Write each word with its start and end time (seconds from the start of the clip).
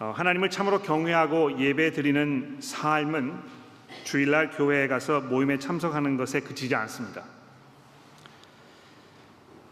어, 0.00 0.14
하나님을 0.16 0.48
참으로 0.48 0.80
경외하고 0.80 1.58
예배 1.60 1.92
드리는 1.92 2.56
삶은 2.58 3.38
주일날 4.04 4.50
교회에 4.50 4.88
가서 4.88 5.20
모임에 5.20 5.58
참석하는 5.58 6.16
것에 6.16 6.40
그치지 6.40 6.74
않습니다. 6.74 7.22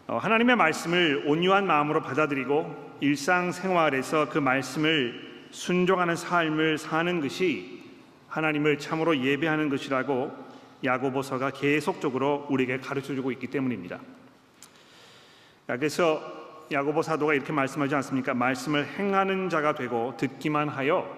어, 0.07 0.19
하나님의 0.19 0.57
말씀을 0.57 1.25
온유한 1.27 1.67
마음으로 1.67 2.03
받아들이고 2.03 2.99
일상생활에서 3.01 4.29
그 4.29 4.39
말씀을 4.39 5.49
순종하는 5.51 6.15
삶을 6.15 6.77
사는 6.77 7.21
것이 7.23 7.83
하나님을 8.29 8.77
참으로 8.77 9.17
예배하는 9.17 9.71
것이라고 9.71 10.31
야고보서가 10.85 11.53
계속적으로 11.53 12.47
우리에게 12.51 12.81
가르쳐 12.81 13.15
주고 13.15 13.33
있기 13.33 13.47
때문입니다. 13.47 13.99
그래서 15.67 16.38
야고보 16.71 17.01
사도가 17.01 17.33
이렇게 17.33 17.53
말씀하지 17.53 17.95
않습니까? 17.95 18.35
말씀을 18.35 18.87
행하는 18.87 19.49
자가 19.49 19.75
되고 19.75 20.15
듣기만 20.19 20.69
하여 20.69 21.17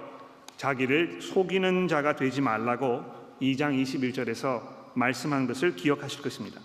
자기를 0.57 1.21
속이는 1.21 1.89
자가 1.89 2.15
되지 2.15 2.41
말라고 2.41 3.05
2장 3.43 3.81
21절에서 3.83 4.63
말씀한 4.95 5.49
것을 5.49 5.75
기억하실 5.75 6.23
것입니다. 6.23 6.61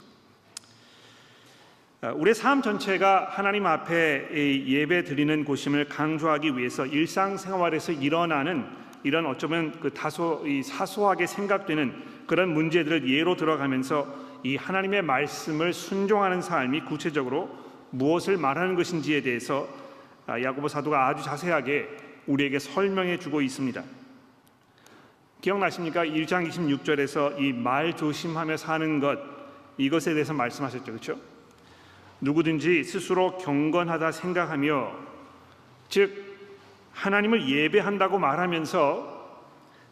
우리의 2.02 2.36
삶 2.36 2.62
전체가 2.62 3.30
하나님 3.32 3.66
앞에 3.66 4.30
예배 4.68 5.06
드리는 5.06 5.44
곳임을 5.44 5.86
강조하기 5.90 6.56
위해서 6.56 6.86
일상생활에서 6.86 7.94
일어나는 7.94 8.68
이런 9.04 9.26
어쩌면 9.26 9.80
그 9.80 9.92
다소 9.92 10.46
사소하게 10.64 11.26
생각되는 11.26 12.26
그런 12.28 12.54
문제들을 12.54 13.10
예로 13.10 13.36
들어가면서 13.36 14.14
이 14.44 14.56
하나님의 14.56 15.02
말씀을 15.02 15.74
순종하는 15.74 16.42
삶이 16.42 16.82
구체적으로 16.82 17.65
무엇을 17.96 18.38
말하는 18.38 18.76
것인지에 18.76 19.22
대해서 19.22 19.68
아, 20.28 20.42
야고보 20.42 20.68
사도가 20.68 21.08
아주 21.08 21.24
자세하게 21.24 21.88
우리에게 22.28 22.60
설명해 22.60 23.20
주고 23.20 23.42
있습니다. 23.42 23.84
기억나십니까? 25.42 26.04
1장 26.06 26.50
26절에서 26.50 27.40
이 27.40 27.54
말 27.54 27.96
조심하며 27.96 28.58
사는 28.58 29.00
것 29.00 29.20
이것에 29.78 30.14
대해서 30.14 30.34
말씀하셨죠. 30.34 30.86
그렇죠? 30.86 31.20
누구든지 32.22 32.84
스스로 32.84 33.38
경건하다 33.38 34.12
생각하며 34.12 34.92
즉 35.90 36.26
하나님을 36.94 37.48
예배한다고 37.48 38.18
말하면서 38.18 39.14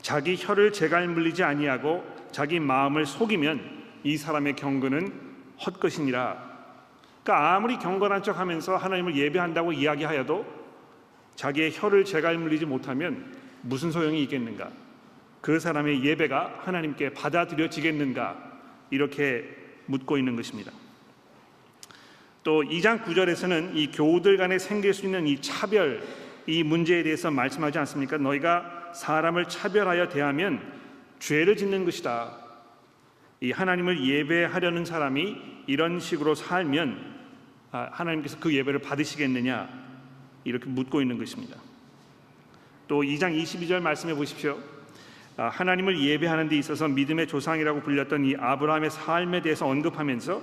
자기 0.01 0.35
혀를 0.37 0.73
재갈 0.73 1.07
물리지 1.07 1.43
아니하고 1.43 2.03
자기 2.31 2.59
마음을 2.59 3.05
속이면 3.05 3.83
이 4.03 4.17
사람의 4.17 4.55
경건은 4.55 5.13
헛것이니라 5.65 6.52
그러니까 7.23 7.55
아무리 7.55 7.77
경건한 7.77 8.21
척하면서 8.21 8.75
하나님을 8.75 9.15
예배한다고 9.15 9.71
이야기하여도 9.71 10.45
자기의 11.35 11.71
혀를 11.73 12.03
재갈 12.05 12.37
물리지 12.37 12.65
못하면 12.65 13.33
무슨 13.61 13.91
소용이 13.91 14.21
있겠는가? 14.23 14.69
그 15.41 15.59
사람의 15.59 16.03
예배가 16.03 16.59
하나님께 16.59 17.13
받아들여지겠는가? 17.13 18.51
이렇게 18.91 19.45
묻고 19.85 20.17
있는 20.17 20.35
것입니다. 20.35 20.71
또 22.43 22.61
2장 22.61 23.03
9절에서는 23.03 23.75
이 23.75 23.91
교우들 23.91 24.37
간에 24.37 24.59
생길 24.59 24.93
수 24.93 25.05
있는 25.05 25.25
이 25.25 25.41
차별 25.41 26.03
이 26.45 26.61
문제에 26.61 27.03
대해서 27.03 27.31
말씀하지 27.31 27.79
않습니까? 27.79 28.17
너희가 28.17 28.91
사람을 28.93 29.45
차별하여 29.45 30.09
대하면 30.09 30.61
죄를 31.19 31.55
짓는 31.55 31.85
것이다. 31.85 32.37
이 33.39 33.51
하나님을 33.51 34.05
예배하려는 34.05 34.83
사람이 34.83 35.63
이런 35.67 36.01
식으로 36.01 36.35
살면 36.35 37.12
아, 37.12 37.12
하나님께서 37.73 38.37
그 38.39 38.53
예배를 38.53 38.79
받으시겠느냐 38.79 39.67
이렇게 40.43 40.69
묻고 40.69 41.01
있는 41.01 41.17
것입니다. 41.17 41.57
또 42.87 43.01
2장 43.01 43.35
22절 43.41 43.81
말씀해 43.81 44.13
보십시오. 44.15 44.57
아, 45.37 45.47
하나님을 45.47 45.99
예배하는 45.99 46.47
데 46.49 46.57
있어서 46.57 46.87
믿음의 46.87 47.27
조상이라고 47.27 47.81
불렸던 47.81 48.25
이 48.25 48.35
아브라함의 48.37 48.91
삶에 48.91 49.41
대해서 49.41 49.67
언급하면서 49.67 50.41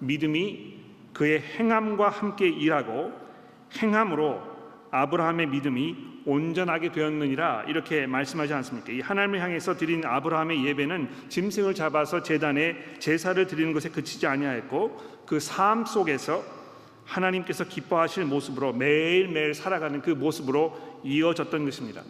믿음이 0.00 0.74
그의 1.12 1.40
행함과 1.40 2.08
함께 2.08 2.48
일하고 2.48 3.12
행함으로 3.80 4.42
아브라함의 4.90 5.46
믿음이 5.48 6.14
온전하게 6.26 6.90
되었느니라 6.90 7.64
이렇게 7.68 8.06
말씀하지 8.06 8.54
않습니까? 8.54 8.92
이 8.92 9.00
하나님을 9.00 9.40
향해서 9.40 9.76
드린 9.76 10.04
아브라함의 10.04 10.64
예배는 10.64 11.28
짐승을 11.28 11.74
잡아서 11.74 12.22
제단에 12.22 12.76
제사를 12.98 13.46
드리는 13.46 13.72
것에 13.72 13.90
그치지 13.90 14.26
아니하였고 14.26 15.24
그 15.26 15.38
삶 15.38 15.84
속에서 15.84 16.63
하나님께서 17.04 17.64
기뻐하실 17.64 18.24
모습으로 18.24 18.72
매일매일 18.72 19.54
살아가는 19.54 20.00
그 20.00 20.10
모습으로 20.10 21.00
이어졌던 21.04 21.64
것입니다. 21.64 22.02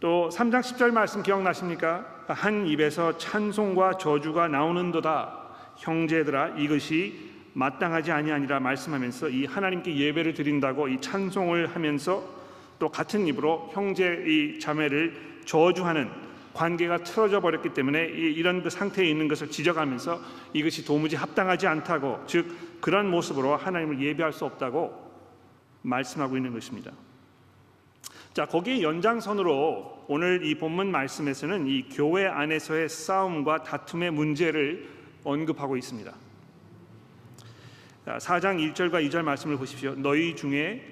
또 0.00 0.28
3장 0.30 0.60
10절 0.60 0.90
말씀 0.90 1.22
기억나십니까? 1.22 2.24
한 2.28 2.66
입에서 2.66 3.16
찬송과 3.16 3.98
저주가 3.98 4.48
나오는도다. 4.48 5.46
형제들아 5.78 6.56
이것이 6.58 7.30
마땅하지 7.54 8.12
아니하니라 8.12 8.60
말씀하면서 8.60 9.30
이 9.30 9.46
하나님께 9.46 9.96
예배를 9.96 10.34
드린다고 10.34 10.88
이 10.88 11.00
찬송을 11.00 11.74
하면서 11.74 12.22
또 12.78 12.90
같은 12.90 13.26
입으로 13.26 13.70
형제 13.72 14.24
이 14.26 14.58
자매를 14.58 15.40
저주하는 15.46 16.25
관계가 16.56 17.04
틀어져 17.04 17.40
버렸기 17.40 17.74
때문에 17.74 18.06
이런 18.06 18.62
그 18.62 18.70
상태에 18.70 19.06
있는 19.06 19.28
것을 19.28 19.50
지적하면서 19.50 20.20
이것이 20.54 20.86
도무지 20.86 21.14
합당하지 21.14 21.66
않다고 21.66 22.24
즉 22.26 22.80
그런 22.80 23.10
모습으로 23.10 23.56
하나님을 23.56 24.00
예배할 24.00 24.32
수 24.32 24.46
없다고 24.46 25.06
말씀하고 25.82 26.36
있는 26.36 26.54
것입니다. 26.54 26.92
자, 28.32 28.46
거기에 28.46 28.82
연장선으로 28.82 30.06
오늘 30.08 30.44
이 30.44 30.54
본문 30.54 30.90
말씀에서는 30.90 31.66
이 31.66 31.88
교회 31.90 32.26
안에서의 32.26 32.88
싸움과 32.88 33.62
다툼의 33.62 34.10
문제를 34.10 34.88
언급하고 35.24 35.76
있습니다. 35.76 36.12
4장 38.06 38.72
1절과 38.72 39.06
2절 39.08 39.22
말씀을 39.22 39.56
보십시오. 39.58 39.94
너희 39.94 40.34
중에 40.34 40.82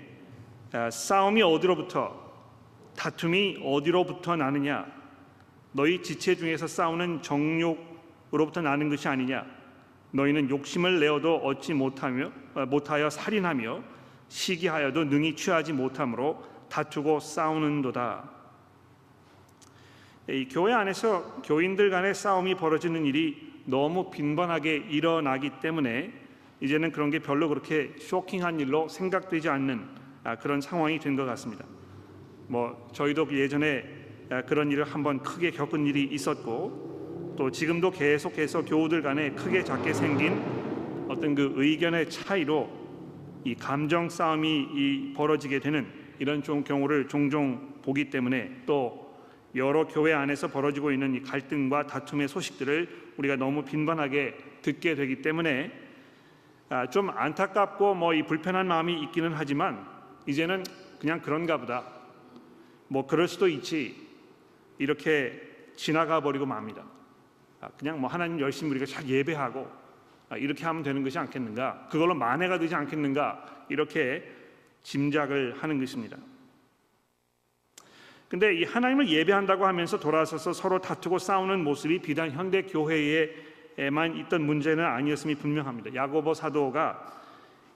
싸움이 0.90 1.42
어디로부터 1.42 2.22
다툼이 2.96 3.60
어디로부터 3.62 4.36
나느냐 4.36 4.93
너희 5.74 6.00
지체 6.02 6.36
중에서 6.36 6.68
싸우는 6.68 7.20
정욕으로부터 7.22 8.60
나는 8.62 8.88
것이 8.88 9.08
아니냐 9.08 9.44
너희는 10.12 10.48
욕심을 10.48 11.00
내어도 11.00 11.34
얻지 11.36 11.74
못하며 11.74 12.30
어, 12.54 12.64
못하여 12.66 13.10
살인하며 13.10 13.82
시기하여도 14.28 15.04
능히 15.04 15.34
취하지 15.34 15.72
못함으로 15.72 16.44
다투고 16.70 17.18
싸우는도다. 17.18 18.30
이 20.28 20.48
교회 20.48 20.72
안에서 20.72 21.42
교인들 21.42 21.90
간의 21.90 22.14
싸움이 22.14 22.54
벌어지는 22.54 23.04
일이 23.04 23.52
너무 23.64 24.10
빈번하게 24.10 24.76
일어나기 24.88 25.50
때문에 25.60 26.12
이제는 26.60 26.92
그런 26.92 27.10
게 27.10 27.18
별로 27.18 27.48
그렇게 27.48 27.94
쇼킹한 27.98 28.60
일로 28.60 28.88
생각되지 28.88 29.48
않는 29.48 29.84
아, 30.22 30.36
그런 30.36 30.60
상황이 30.60 30.98
된 31.00 31.16
것 31.16 31.24
같습니다. 31.26 31.64
뭐 32.46 32.88
저희도 32.92 33.28
예전에 33.32 33.84
아, 33.84 33.93
그런 34.42 34.70
일을 34.70 34.84
한번 34.84 35.22
크게 35.22 35.50
겪은 35.50 35.86
일이 35.86 36.04
있었고 36.04 37.34
또 37.36 37.50
지금도 37.50 37.90
계속해서 37.90 38.64
교우들 38.64 39.02
간에 39.02 39.30
크게 39.30 39.64
작게 39.64 39.92
생긴 39.92 40.40
어떤 41.08 41.34
그 41.34 41.52
의견의 41.56 42.10
차이로 42.10 42.70
이 43.44 43.54
감정 43.54 44.08
싸움이 44.08 45.12
벌어지게 45.14 45.58
되는 45.60 45.86
이런 46.18 46.42
좀 46.42 46.64
경우를 46.64 47.08
종종 47.08 47.74
보기 47.82 48.08
때문에 48.10 48.62
또 48.66 49.04
여러 49.54 49.86
교회 49.86 50.12
안에서 50.12 50.48
벌어지고 50.48 50.90
있는 50.90 51.14
이 51.14 51.22
갈등과 51.22 51.86
다툼의 51.86 52.28
소식들을 52.28 52.88
우리가 53.16 53.36
너무 53.36 53.64
빈번하게 53.64 54.36
듣게 54.62 54.94
되기 54.94 55.22
때문에 55.22 55.70
아, 56.70 56.88
좀 56.88 57.10
안타깝고 57.10 57.94
뭐 57.94 58.14
이 58.14 58.22
불편한 58.22 58.66
마음이 58.66 59.02
있기는 59.04 59.32
하지만 59.34 59.86
이제는 60.26 60.64
그냥 60.98 61.20
그런가 61.20 61.58
보다. 61.58 61.84
뭐 62.88 63.06
그럴 63.06 63.28
수도 63.28 63.46
있지. 63.48 64.03
이렇게 64.78 65.40
지나가 65.76 66.20
버리고 66.20 66.46
맙니다. 66.46 66.84
아, 67.60 67.68
그냥 67.78 68.00
뭐 68.00 68.08
하나님 68.10 68.40
열심히 68.40 68.70
우리가 68.72 68.86
잘 68.86 69.08
예배하고 69.08 69.70
아, 70.28 70.36
이렇게 70.36 70.64
하면 70.64 70.82
되는 70.82 71.02
것이 71.02 71.18
않겠는가? 71.18 71.88
그걸로 71.90 72.14
만회가 72.14 72.58
되지 72.58 72.74
않겠는가? 72.74 73.66
이렇게 73.68 74.30
짐작을 74.82 75.62
하는 75.62 75.78
것입니다. 75.80 76.16
근데 78.28 78.54
이 78.54 78.64
하나님을 78.64 79.08
예배한다고 79.08 79.66
하면서 79.66 79.98
돌아서서 79.98 80.52
서로 80.52 80.80
다투고 80.80 81.18
싸우는 81.18 81.62
모습이 81.62 82.00
비단 82.00 82.32
현대 82.32 82.62
교회에만 82.62 84.16
있던 84.16 84.42
문제는 84.44 84.84
아니었음이 84.84 85.36
분명합니다. 85.36 85.94
야고보 85.94 86.34
사도가 86.34 87.22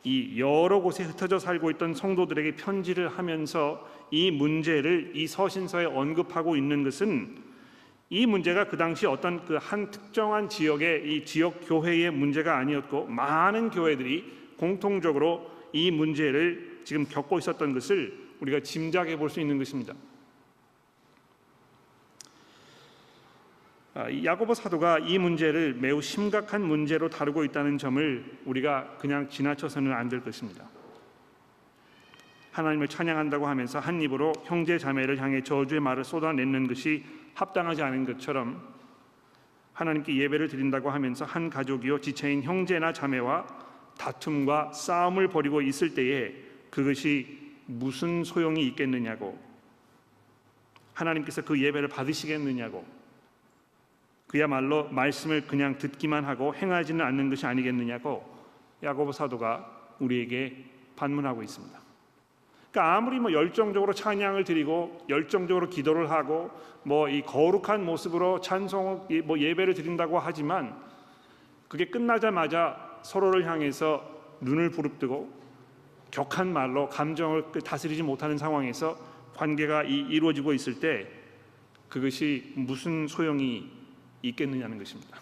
이 0.04 0.40
여러 0.40 0.80
곳에 0.80 1.04
흩어져 1.04 1.38
살고 1.38 1.70
있던 1.72 1.94
성도들에게 1.94 2.56
편지를 2.56 3.08
하면서 3.08 3.86
이 4.10 4.30
문제를 4.30 5.12
이 5.14 5.26
서신서에 5.26 5.84
언급하고 5.86 6.56
있는 6.56 6.82
것은 6.82 7.36
이 8.10 8.24
문제가 8.26 8.64
그 8.68 8.76
당시 8.76 9.06
어떤 9.06 9.44
그 9.44 9.58
한 9.58 9.90
특정한 9.90 10.48
지역의 10.48 11.12
이 11.12 11.24
지역 11.24 11.60
교회의 11.66 12.10
문제가 12.10 12.56
아니었고 12.56 13.06
많은 13.06 13.70
교회들이 13.70 14.24
공통적으로 14.56 15.50
이 15.72 15.90
문제를 15.90 16.80
지금 16.84 17.04
겪고 17.04 17.38
있었던 17.38 17.74
것을 17.74 18.28
우리가 18.40 18.60
짐작해 18.60 19.16
볼 19.16 19.28
수 19.28 19.40
있는 19.40 19.58
것입니다. 19.58 19.94
아, 23.94 24.08
이 24.08 24.24
야고보 24.24 24.54
사도가 24.54 25.00
이 25.00 25.18
문제를 25.18 25.74
매우 25.74 26.00
심각한 26.00 26.62
문제로 26.62 27.10
다루고 27.10 27.44
있다는 27.44 27.78
점을 27.78 28.38
우리가 28.44 28.96
그냥 28.98 29.28
지나쳐서는 29.28 29.92
안 29.92 30.08
될 30.08 30.22
것입니다. 30.22 30.64
하나님을 32.58 32.88
찬양한다고 32.88 33.46
하면서 33.46 33.78
한 33.78 34.02
입으로 34.02 34.32
형제 34.44 34.78
자매를 34.78 35.18
향해 35.18 35.42
저주의 35.42 35.80
말을 35.80 36.02
쏟아내는 36.04 36.66
것이 36.66 37.04
합당하지 37.34 37.82
않은 37.82 38.04
것처럼 38.04 38.60
하나님께 39.74 40.16
예배를 40.16 40.48
드린다고 40.48 40.90
하면서 40.90 41.24
한 41.24 41.50
가족이요 41.50 42.00
지체인 42.00 42.42
형제나 42.42 42.92
자매와 42.92 43.46
다툼과 43.96 44.72
싸움을 44.72 45.28
벌이고 45.28 45.62
있을 45.62 45.94
때에 45.94 46.34
그것이 46.70 47.38
무슨 47.66 48.24
소용이 48.24 48.66
있겠느냐고 48.66 49.38
하나님께서 50.94 51.42
그 51.42 51.62
예배를 51.62 51.88
받으시겠느냐고 51.88 52.84
그야말로 54.26 54.88
말씀을 54.88 55.46
그냥 55.46 55.78
듣기만 55.78 56.24
하고 56.24 56.54
행하지는 56.54 57.04
않는 57.04 57.30
것이 57.30 57.46
아니겠느냐고 57.46 58.36
야고보 58.82 59.12
사도가 59.12 59.94
우리에게 60.00 60.64
반문하고 60.96 61.44
있습니다. 61.44 61.87
그러니까 62.70 62.96
아무리 62.96 63.18
뭐 63.18 63.32
열정적으로 63.32 63.92
찬양을 63.92 64.44
드리고 64.44 65.06
열정적으로 65.08 65.68
기도를 65.68 66.10
하고 66.10 66.50
뭐 66.82 67.08
이 67.08 67.22
거룩한 67.22 67.84
모습으로 67.84 68.40
찬송 68.40 69.08
뭐 69.24 69.38
예배를 69.38 69.74
드린다고 69.74 70.18
하지만 70.18 70.74
그게 71.68 71.86
끝나자마자 71.86 72.98
서로를 73.02 73.46
향해서 73.46 74.38
눈을 74.40 74.70
부릅뜨고 74.70 75.30
격한 76.10 76.52
말로 76.52 76.88
감정을 76.88 77.52
다스리지 77.64 78.02
못하는 78.02 78.38
상황에서 78.38 78.96
관계가 79.34 79.82
이루어지고 79.84 80.54
있을 80.54 80.80
때 80.80 81.06
그것이 81.88 82.52
무슨 82.56 83.06
소용이 83.06 83.70
있겠느냐는 84.22 84.78
것입니다. 84.78 85.20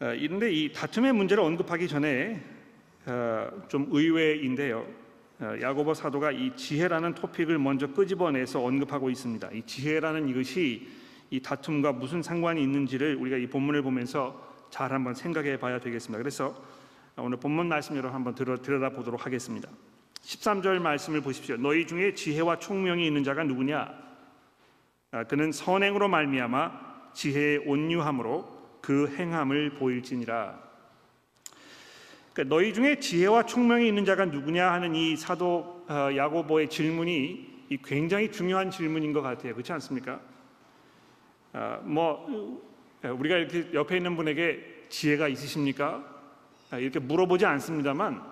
이런데 0.00 0.52
이 0.52 0.72
다툼의 0.72 1.12
문제를 1.12 1.42
언급하기 1.42 1.88
전에 1.88 2.40
어, 2.40 2.57
좀 3.68 3.88
의외인데요. 3.90 4.86
어, 5.40 5.54
야고보 5.60 5.94
사도가 5.94 6.32
이 6.32 6.54
지혜라는 6.56 7.14
토픽을 7.14 7.58
먼저 7.58 7.86
끄집어내서 7.86 8.62
언급하고 8.62 9.08
있습니다. 9.08 9.50
이 9.52 9.62
지혜라는 9.62 10.28
이것이 10.28 10.88
이 11.30 11.40
다툼과 11.40 11.92
무슨 11.92 12.22
상관이 12.22 12.62
있는지를 12.62 13.16
우리가 13.16 13.36
이 13.36 13.46
본문을 13.46 13.82
보면서 13.82 14.66
잘 14.70 14.92
한번 14.92 15.14
생각해 15.14 15.58
봐야 15.58 15.78
되겠습니다. 15.78 16.18
그래서 16.18 16.60
오늘 17.16 17.38
본문 17.38 17.68
말씀 17.68 17.96
여러분 17.96 18.14
한번 18.14 18.34
들여다 18.34 18.90
보도록 18.90 19.26
하겠습니다. 19.26 19.68
13절 20.22 20.80
말씀을 20.80 21.20
보십시오. 21.20 21.56
너희 21.56 21.86
중에 21.86 22.14
지혜와 22.14 22.58
총명이 22.58 23.06
있는 23.06 23.24
자가 23.24 23.44
누구냐? 23.44 23.88
아, 25.12 25.24
그는 25.24 25.52
선행으로 25.52 26.08
말미암아 26.08 27.12
지혜의 27.14 27.58
온유함으로 27.66 28.78
그 28.82 29.08
행함을 29.16 29.70
보일지니라. 29.70 30.67
그러니까 32.38 32.54
너희 32.54 32.72
중에 32.72 33.00
지혜와 33.00 33.46
총명이 33.46 33.88
있는 33.88 34.04
자가 34.04 34.26
누구냐 34.26 34.70
하는 34.70 34.94
이 34.94 35.16
사도 35.16 35.84
어, 35.88 36.08
야고보의 36.14 36.68
질문이 36.68 37.64
이 37.68 37.78
굉장히 37.84 38.30
중요한 38.30 38.70
질문인 38.70 39.12
것 39.12 39.22
같아요. 39.22 39.54
그렇지 39.54 39.72
않습니까? 39.72 40.20
아, 41.52 41.80
뭐 41.82 42.62
어, 43.02 43.12
우리가 43.12 43.38
이렇게 43.38 43.66
옆에 43.74 43.96
있는 43.96 44.14
분에게 44.14 44.84
지혜가 44.88 45.26
있으십니까? 45.26 46.04
아, 46.70 46.78
이렇게 46.78 47.00
물어보지 47.00 47.44
않습니다만 47.44 48.22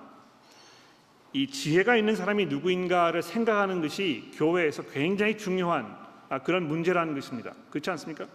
이 1.32 1.48
지혜가 1.48 1.96
있는 1.96 2.14
사람이 2.14 2.46
누구인가를 2.46 3.22
생각하는 3.22 3.80
것이 3.82 4.30
교회에서 4.36 4.84
굉장히 4.84 5.36
중요한 5.36 5.96
아, 6.28 6.38
그런 6.38 6.68
문제라는 6.68 7.12
것입니다. 7.12 7.54
그렇지 7.70 7.90
않습니까? 7.90 8.28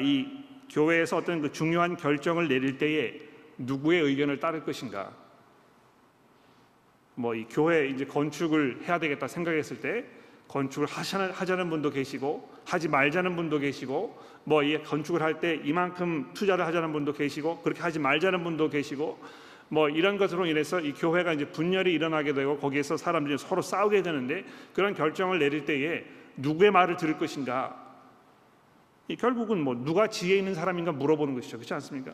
이 0.00 0.28
교회에서 0.70 1.18
어떤 1.18 1.42
그 1.42 1.52
중요한 1.52 1.96
결정을 1.96 2.48
내릴 2.48 2.78
때에 2.78 3.31
누구의 3.66 4.02
의견을 4.02 4.40
따를 4.40 4.64
것인가? 4.64 5.12
뭐 7.14 7.34
이 7.34 7.44
교회 7.48 7.88
이제 7.88 8.04
건축을 8.06 8.82
해야 8.86 8.98
되겠다 8.98 9.28
생각했을 9.28 9.80
때 9.80 10.04
건축을 10.48 10.86
하자는 10.86 11.70
분도 11.70 11.90
계시고 11.90 12.48
하지 12.64 12.88
말자는 12.88 13.36
분도 13.36 13.58
계시고 13.58 14.18
뭐 14.44 14.62
이 14.62 14.82
건축을 14.82 15.22
할 15.22 15.40
때 15.40 15.60
이만큼 15.64 16.30
투자를 16.34 16.66
하자는 16.66 16.92
분도 16.92 17.12
계시고 17.12 17.60
그렇게 17.62 17.80
하지 17.82 17.98
말자는 17.98 18.42
분도 18.44 18.68
계시고 18.70 19.20
뭐 19.68 19.88
이런 19.88 20.18
것으로 20.18 20.46
인해서 20.46 20.80
이 20.80 20.92
교회가 20.92 21.32
이제 21.34 21.46
분열이 21.46 21.92
일어나게 21.92 22.34
되고 22.34 22.58
거기에서 22.58 22.96
사람들이 22.96 23.38
서로 23.38 23.62
싸우게 23.62 24.02
되는데 24.02 24.44
그런 24.74 24.94
결정을 24.94 25.38
내릴 25.38 25.64
때에 25.64 26.04
누구의 26.36 26.70
말을 26.70 26.96
들을 26.96 27.16
것인가? 27.18 27.78
이 29.08 29.16
결국은 29.16 29.60
뭐 29.62 29.74
누가 29.74 30.06
지혜 30.08 30.36
있는 30.36 30.54
사람인가 30.54 30.92
물어보는 30.92 31.34
것이죠. 31.34 31.56
그렇지 31.58 31.72
않습니까? 31.74 32.12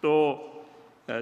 또 0.00 0.64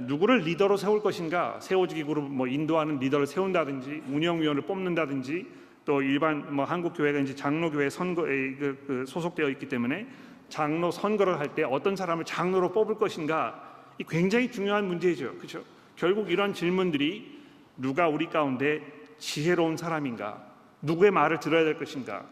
누구를 0.03 0.41
리더로 0.41 0.77
세울 0.77 1.03
것인가? 1.03 1.59
세워주기 1.61 2.05
그룹 2.05 2.25
뭐 2.31 2.47
인도하는 2.47 2.99
리더를 2.99 3.27
세운다든지 3.27 4.03
운영위원을 4.09 4.63
뽑는다든지 4.63 5.47
또 5.85 6.03
일반 6.03 6.55
뭐 6.55 6.65
한국 6.65 6.93
교회가 6.95 7.19
이제 7.21 7.35
장로 7.35 7.71
교회 7.71 7.89
선거에 7.89 8.55
그, 8.57 8.85
그 8.87 9.05
소속되어 9.07 9.49
있기 9.51 9.69
때문에 9.69 10.07
장로 10.49 10.91
선거를 10.91 11.39
할 11.39 11.55
때 11.55 11.63
어떤 11.63 11.97
사람을 11.97 12.25
장로로 12.25 12.73
뽑을 12.73 12.97
것인가? 12.97 13.65
이 13.99 14.05
굉장히 14.05 14.51
중요한 14.51 14.87
문제죠. 14.87 15.35
그렇죠? 15.37 15.65
결국 15.97 16.31
이런 16.31 16.53
질문들이 16.53 17.39
누가 17.77 18.09
우리 18.09 18.27
가운데 18.27 18.83
지혜로운 19.19 19.77
사람인가? 19.77 20.47
누구의 20.83 21.11
말을 21.11 21.41
들어야 21.41 21.65
될 21.65 21.79
것인가? 21.79 22.27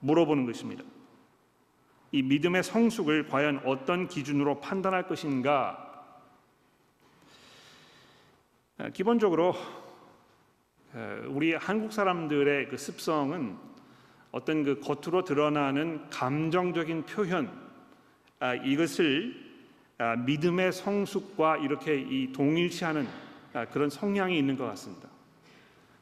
물어보는 0.00 0.46
것입니다 0.46 0.82
이 2.16 2.22
믿음의 2.22 2.62
성숙을 2.62 3.28
과연 3.28 3.60
어떤 3.66 4.08
기준으로 4.08 4.58
판단할 4.58 5.06
것인가? 5.06 5.82
기본적으로 8.94 9.54
우리 11.26 11.52
한국 11.52 11.92
사람들의 11.92 12.70
그 12.70 12.78
습성은 12.78 13.58
어떤 14.32 14.64
그 14.64 14.80
겉으로 14.80 15.24
드러나는 15.24 16.08
감정적인 16.08 17.04
표현 17.04 17.52
아, 18.38 18.54
이것을 18.54 19.34
아, 19.98 20.16
믿음의 20.16 20.72
성숙과 20.72 21.58
이렇게 21.58 22.00
이 22.00 22.32
동일시하는 22.32 23.06
아, 23.52 23.66
그런 23.66 23.90
성향이 23.90 24.38
있는 24.38 24.56
것 24.56 24.64
같습니다. 24.68 25.10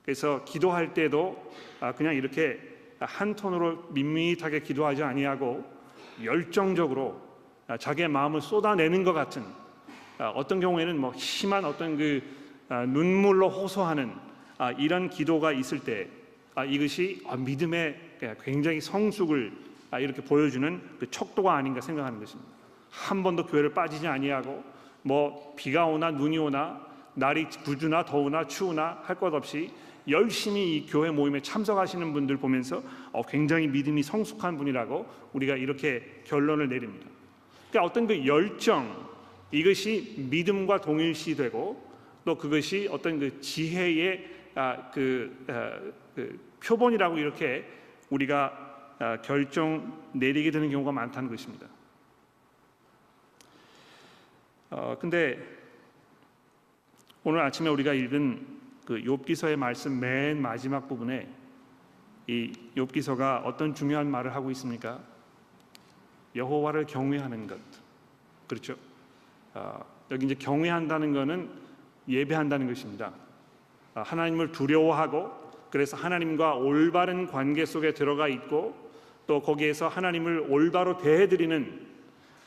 그래서 0.05 0.45
기도할 0.45 0.95
때도 0.95 1.53
그냥 1.97 2.15
이렇게 2.15 2.61
한 3.01 3.35
톤으로 3.35 3.89
밋밋하게 3.91 4.61
기도하지 4.61 5.03
아니하고 5.03 5.75
열정적으로 6.23 7.21
아, 7.67 7.77
자기의 7.77 8.09
마음을 8.09 8.41
쏟아내는 8.41 9.05
것 9.05 9.13
같은 9.13 9.43
아, 10.19 10.29
어떤 10.31 10.61
경우에는 10.61 10.99
뭐 10.99 11.13
심한 11.17 11.65
어떤 11.65 11.97
그 11.97 12.23
아, 12.69 12.85
눈물로 12.87 13.49
호소하는 13.49 14.13
이런 14.79 15.11
기도가 15.11 15.51
있을 15.53 15.81
때 15.81 16.09
이것이 16.69 17.23
믿음의 17.37 17.99
굉장히 18.43 18.81
성숙을 18.81 19.53
이렇게 19.99 20.23
보여주는 20.23 20.81
그 20.99 21.11
척도가 21.11 21.55
아닌가 21.55 21.81
생각하는 21.81 22.21
것입니다. 22.21 22.51
한 22.89 23.25
번도 23.25 23.47
교회를 23.47 23.75
빠지지 23.75 24.07
아니하고 24.07 24.63
뭐 25.03 25.55
비가 25.57 25.87
오나 25.87 26.13
눈이 26.13 26.39
오나 26.39 26.81
날이 27.15 27.49
구주나 27.65 28.05
더우나 28.05 28.47
추우나 28.47 29.01
할 29.03 29.17
것 29.17 29.35
없이 29.35 29.73
열심히 30.09 30.77
이 30.77 30.87
교회 30.87 31.11
모임에 31.11 31.41
참석하시는 31.41 32.13
분들 32.13 32.37
보면서 32.37 32.83
어, 33.13 33.23
굉장히 33.23 33.69
믿음이 33.69 34.03
성숙한 34.03 34.57
분이라고 34.57 35.07
우리가 35.33 35.57
이렇게 35.57 36.23
결론을 36.25 36.69
내립니다. 36.69 37.09
그러니까 37.71 37.91
어떤 37.91 38.07
그 38.07 38.27
열정 38.27 39.09
이것이 39.51 40.27
믿음과 40.31 40.81
동일시되고 40.81 41.93
또 42.25 42.39
그것이 42.39 42.89
어떤 42.91 43.19
그 43.19 43.41
지혜의 43.41 44.31
아, 44.55 44.91
그, 44.93 45.45
아, 45.49 45.81
그 46.15 46.39
표본이라고 46.65 47.19
이렇게 47.19 47.65
우리가 48.11 48.97
아, 48.99 49.21
결정 49.23 50.03
내리게 50.13 50.51
되는 50.51 50.71
경우가 50.71 50.93
많다는 50.93 51.29
것입니다. 51.29 51.67
어, 54.71 54.97
근데 55.01 55.39
오늘 57.23 57.41
아침에 57.41 57.69
우리가 57.69 57.95
읽은 57.95 58.54
그 58.85 59.01
욥기서의 59.01 59.57
말씀 59.57 59.99
맨 59.99 60.41
마지막 60.41 60.89
부분에 60.89 61.29
이 62.27 62.53
욥기서가 62.77 63.45
어떤 63.45 63.75
중요한 63.75 64.11
말을 64.11 64.35
하고 64.35 64.51
있습니까? 64.51 65.01
여호와를 66.35 66.87
경외하는 66.87 67.47
것. 67.47 67.59
그렇죠? 68.47 68.77
아, 69.53 69.81
여기 70.11 70.27
이제 70.27 70.35
경외한다는 70.35 71.13
것은 71.13 71.51
예배한다는 72.09 72.67
것입니다. 72.67 73.13
아, 73.95 74.03
하나님을 74.03 74.53
두려워하고 74.53 75.45
그래서 75.71 75.97
하나님과 75.97 76.55
올바른 76.55 77.27
관계 77.27 77.65
속에 77.65 77.95
들어가 77.95 78.29
있고 78.29 78.75
또 79.27 79.41
거기에서 79.41 79.89
하나님을 79.89 80.47
올바로 80.49 80.99
대해드리는 80.99 81.94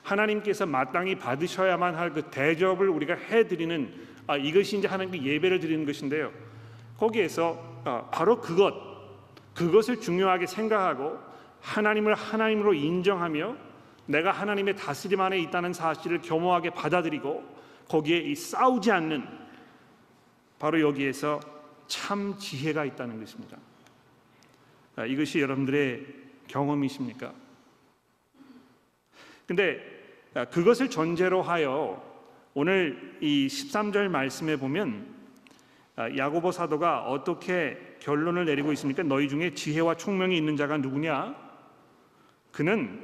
하나님께서 0.07 0.65
마땅히 0.65 1.15
받으셔야만 1.15 1.95
할 1.95 2.07
그 2.13 2.23
대접을 2.31 2.89
우리가 2.89 3.15
해드리는 3.15 3.93
아, 4.27 4.37
이것이 4.37 4.77
이제 4.77 4.87
하나님께 4.87 5.21
예배를 5.21 5.59
드리는 5.59 5.85
것인데요. 5.85 6.31
거기에서 6.97 7.81
아, 7.83 8.09
바로 8.11 8.39
그것 8.41 8.73
그것을 9.53 9.99
중요하게 9.99 10.47
생각하고 10.47 11.19
하나님을 11.61 12.13
하나님으로 12.13 12.73
인정하며 12.73 13.55
내가 14.05 14.31
하나님의 14.31 14.77
다스림 14.77 15.19
안에 15.19 15.39
있다는 15.39 15.73
사실을 15.73 16.21
겸허하게 16.21 16.69
받아들이고 16.71 17.57
거기에 17.89 18.19
이 18.19 18.35
싸우지 18.35 18.91
않는 18.91 19.27
바로 20.59 20.79
여기에서 20.81 21.39
참 21.87 22.37
지혜가 22.37 22.85
있다는 22.85 23.19
것입니다. 23.19 23.57
아, 24.95 25.05
이것이 25.05 25.41
여러분들의 25.41 26.05
경험이십니까? 26.47 27.33
근데 29.45 29.79
아, 29.79 29.96
그것을 30.45 30.89
전제로 30.89 31.41
하여 31.41 32.03
오늘 32.53 33.17
이 33.21 33.47
13절 33.47 34.07
말씀에 34.09 34.55
보면 34.55 35.05
아, 35.95 36.15
야고보 36.15 36.51
사도가 36.51 37.03
어떻게 37.03 37.77
결론을 37.99 38.45
내리고 38.45 38.71
있습니까? 38.73 39.03
너희 39.03 39.27
중에 39.27 39.53
지혜와 39.53 39.95
총명이 39.95 40.37
있는 40.37 40.55
자가 40.55 40.77
누구냐? 40.77 41.35
그는 42.51 43.01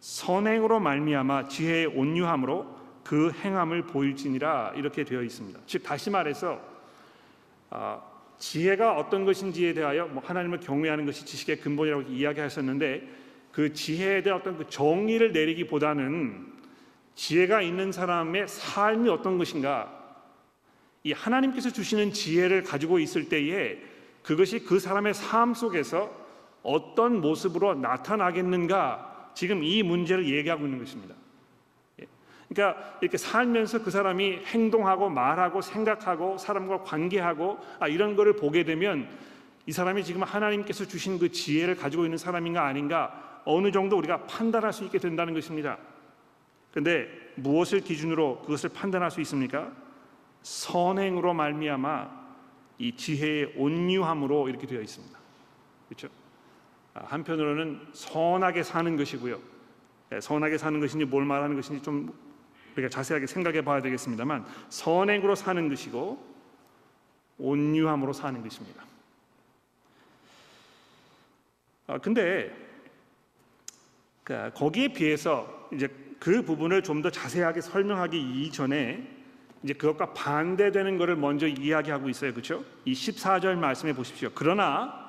선행으로 0.00 0.80
말미암아 0.80 1.48
지혜의 1.48 1.86
온유함으로 1.86 2.74
그 3.02 3.30
행함을 3.32 3.86
보일지니라 3.86 4.74
이렇게 4.76 5.04
되어 5.04 5.22
있습니다. 5.22 5.60
즉 5.66 5.82
다시 5.82 6.10
말해서 6.10 6.60
아, 7.70 8.02
지혜가 8.38 8.96
어떤 8.96 9.24
것인지에 9.24 9.74
대하여 9.74 10.06
뭐 10.06 10.22
하나님을 10.24 10.60
경외하는 10.60 11.06
것이 11.06 11.24
지식의 11.24 11.60
근본이라고 11.60 12.02
이야기하셨는데 12.02 13.08
그 13.52 13.72
지혜에 13.72 14.22
대한 14.22 14.40
어떤 14.40 14.58
그 14.58 14.68
정의를 14.68 15.32
내리기보다는 15.32 16.53
지혜가 17.14 17.62
있는 17.62 17.92
사람의 17.92 18.48
삶이 18.48 19.08
어떤 19.08 19.38
것인가 19.38 20.04
이 21.02 21.12
하나님께서 21.12 21.70
주시는 21.70 22.12
지혜를 22.12 22.64
가지고 22.64 22.98
있을 22.98 23.28
때에 23.28 23.78
그것이 24.22 24.60
그 24.60 24.80
사람의 24.80 25.14
삶 25.14 25.52
속에서 25.54 26.10
어떤 26.62 27.20
모습으로 27.20 27.74
나타나겠는가 27.74 29.32
지금 29.34 29.62
이 29.62 29.82
문제를 29.82 30.26
얘기하고 30.28 30.64
있는 30.64 30.78
것입니다. 30.78 31.14
예. 32.00 32.06
그러니까 32.48 32.96
이렇게 33.02 33.18
살면서 33.18 33.82
그 33.82 33.90
사람이 33.90 34.40
행동하고 34.46 35.10
말하고 35.10 35.60
생각하고 35.60 36.38
사람과 36.38 36.82
관계하고 36.82 37.58
아, 37.80 37.86
이런 37.86 38.16
거를 38.16 38.34
보게 38.34 38.64
되면 38.64 39.08
이 39.66 39.72
사람이 39.72 40.04
지금 40.04 40.22
하나님께서 40.22 40.86
주신 40.86 41.18
그 41.18 41.30
지혜를 41.30 41.76
가지고 41.76 42.04
있는 42.04 42.16
사람인가 42.16 42.64
아닌가 42.64 43.42
어느 43.44 43.70
정도 43.70 43.98
우리가 43.98 44.24
판단할 44.24 44.72
수 44.72 44.84
있게 44.84 44.98
된다는 44.98 45.34
것입니다. 45.34 45.76
근데 46.74 47.08
무엇을 47.36 47.82
기준으로 47.82 48.40
그것을 48.40 48.68
판단할 48.70 49.08
수 49.12 49.20
있습니까? 49.20 49.70
선행으로 50.42 51.32
말미암아 51.32 52.24
이 52.78 52.96
지혜의 52.96 53.54
온유함으로 53.56 54.48
이렇게 54.48 54.66
되어 54.66 54.80
있습니다. 54.80 55.16
그렇죠? 55.88 56.08
아, 56.94 57.04
한편으로는 57.04 57.80
선하게 57.92 58.64
사는 58.64 58.96
것이고요. 58.96 59.40
네, 60.10 60.20
선하게 60.20 60.58
사는 60.58 60.80
것인지 60.80 61.04
뭘 61.04 61.24
말하는 61.24 61.54
것인지 61.54 61.80
좀 61.80 62.12
우리가 62.72 62.88
자세하게 62.88 63.28
생각해 63.28 63.62
봐야 63.62 63.80
되겠습니다만 63.80 64.44
선행으로 64.68 65.36
사는 65.36 65.68
것이고 65.68 66.34
온유함으로 67.38 68.12
사는 68.12 68.42
것입니다. 68.42 68.84
아, 71.86 71.98
근데 71.98 72.52
그 74.24 74.50
거기에 74.54 74.88
비해서 74.88 75.68
이제 75.72 75.86
그 76.24 76.42
부분을 76.42 76.82
좀 76.82 77.02
더 77.02 77.10
자세하게 77.10 77.60
설명하기 77.60 78.18
이전에 78.18 79.06
이제 79.62 79.74
그것과 79.74 80.14
반대되는 80.14 80.96
것을 80.96 81.16
먼저 81.16 81.46
이야기하고 81.46 82.08
있어요. 82.08 82.32
그렇죠? 82.32 82.64
이 82.86 82.94
14절 82.94 83.56
말씀해 83.58 83.94
보십시오. 83.94 84.30
그러나 84.34 85.04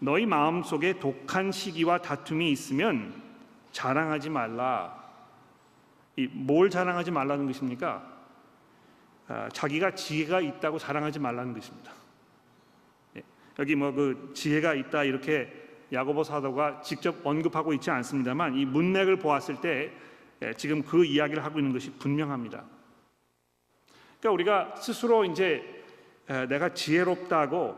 너희 0.00 0.26
마음속에 0.26 0.98
독한 0.98 1.52
시기와 1.52 1.98
다툼이 2.02 2.50
있으면 2.50 3.22
자랑하지 3.70 4.30
말라. 4.30 4.98
이 6.16 6.28
뭘 6.32 6.70
자랑하지 6.70 7.12
말라는 7.12 7.46
것입니까? 7.46 8.04
아, 9.28 9.48
자기가 9.52 9.94
지혜가 9.94 10.40
있다고 10.40 10.78
자랑하지 10.80 11.20
말라는 11.20 11.54
것입니다. 11.54 11.92
예, 13.16 13.22
여기 13.60 13.76
뭐 13.76 13.92
그 13.92 14.32
지혜가 14.34 14.74
있다 14.74 15.04
이렇게 15.04 15.59
야고보 15.92 16.24
사도가 16.24 16.80
직접 16.82 17.24
언급하고 17.24 17.72
있지 17.74 17.90
않습니다만 17.90 18.56
이 18.56 18.64
문맥을 18.64 19.18
보았을 19.18 19.60
때 19.60 19.92
예, 20.42 20.54
지금 20.54 20.82
그 20.82 21.04
이야기를 21.04 21.44
하고 21.44 21.58
있는 21.58 21.72
것이 21.72 21.90
분명합니다. 21.98 22.64
그러니까 24.20 24.30
우리가 24.32 24.76
스스로 24.76 25.24
이제 25.24 25.84
내가 26.48 26.72
지혜롭다고 26.72 27.76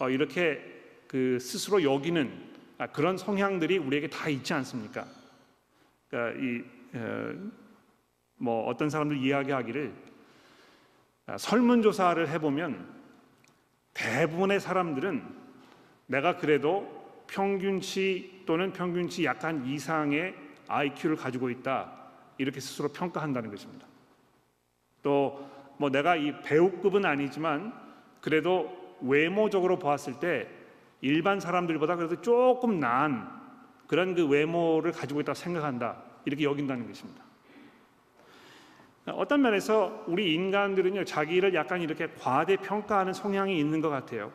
어, 0.00 0.10
이렇게 0.10 0.60
그 1.06 1.38
스스로 1.40 1.82
여기는 1.82 2.48
아, 2.78 2.86
그런 2.86 3.16
성향들이 3.16 3.78
우리에게 3.78 4.08
다 4.08 4.28
있지 4.28 4.52
않습니까? 4.54 5.06
그러니까 6.08 6.40
이뭐 8.40 8.66
어떤 8.66 8.90
사람들 8.90 9.16
이야기하기를 9.16 9.92
아, 11.26 11.38
설문조사를 11.38 12.28
해보면 12.28 12.98
대부분의 13.94 14.60
사람들은 14.60 15.24
내가 16.06 16.36
그래도 16.36 16.97
평균치 17.28 18.42
또는 18.44 18.72
평균치 18.72 19.24
약간 19.24 19.64
이상의 19.64 20.34
IQ를 20.66 21.16
가지고 21.16 21.50
있다 21.50 21.92
이렇게 22.38 22.60
스스로 22.60 22.88
평가한다는 22.88 23.50
것입니다. 23.50 23.86
또 25.02 25.58
뭐 25.78 25.90
내가 25.90 26.16
이 26.16 26.34
배우급은 26.42 27.04
아니지만 27.04 27.72
그래도 28.20 28.96
외모적으로 29.00 29.78
보았을 29.78 30.18
때 30.18 30.48
일반 31.00 31.40
사람들보다 31.40 31.96
그래도 31.96 32.20
조금 32.20 32.80
나은 32.80 33.24
그런 33.86 34.14
그 34.14 34.26
외모를 34.26 34.92
가지고 34.92 35.20
있다고 35.20 35.34
생각한다 35.34 36.02
이렇게 36.24 36.44
여긴다는 36.44 36.86
것입니다. 36.86 37.24
어떤 39.06 39.40
면에서 39.40 40.04
우리 40.06 40.34
인간들은요 40.34 41.04
자기를 41.04 41.54
약간 41.54 41.80
이렇게 41.80 42.08
과대 42.18 42.56
평가하는 42.56 43.12
성향이 43.12 43.58
있는 43.58 43.80
것 43.80 43.88
같아요. 43.88 44.32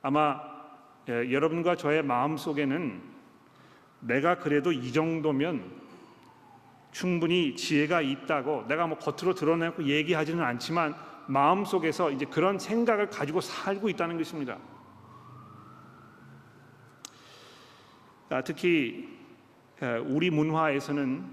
아마 0.00 0.57
예, 1.08 1.32
여러분과 1.32 1.74
저의 1.76 2.02
마음 2.02 2.36
속에는 2.36 3.00
내가 4.00 4.38
그래도 4.38 4.72
이 4.72 4.92
정도면 4.92 5.88
충분히 6.92 7.56
지혜가 7.56 8.02
있다고 8.02 8.66
내가 8.68 8.86
뭐 8.86 8.98
겉으로 8.98 9.34
드러내고 9.34 9.84
얘기하지는 9.84 10.42
않지만 10.42 10.94
마음 11.26 11.64
속에서 11.64 12.10
이제 12.10 12.24
그런 12.26 12.58
생각을 12.58 13.08
가지고 13.08 13.40
살고 13.40 13.88
있다는 13.88 14.18
것입니다. 14.18 14.58
아, 18.30 18.42
특히 18.42 19.08
우리 20.06 20.30
문화에서는 20.30 21.24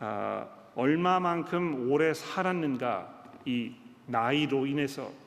아, 0.00 0.48
얼마만큼 0.74 1.90
오래 1.90 2.12
살았는가 2.12 3.24
이 3.44 3.74
나이로 4.06 4.66
인해서 4.66 5.21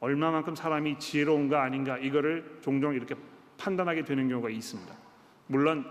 얼마만큼 0.00 0.54
사람이 0.54 0.98
지혜로운가 0.98 1.62
아닌가 1.62 1.98
이거를 1.98 2.58
종종 2.60 2.94
이렇게 2.94 3.14
판단하게 3.58 4.04
되는 4.04 4.28
경우가 4.28 4.50
있습니다. 4.50 4.94
물론 5.46 5.84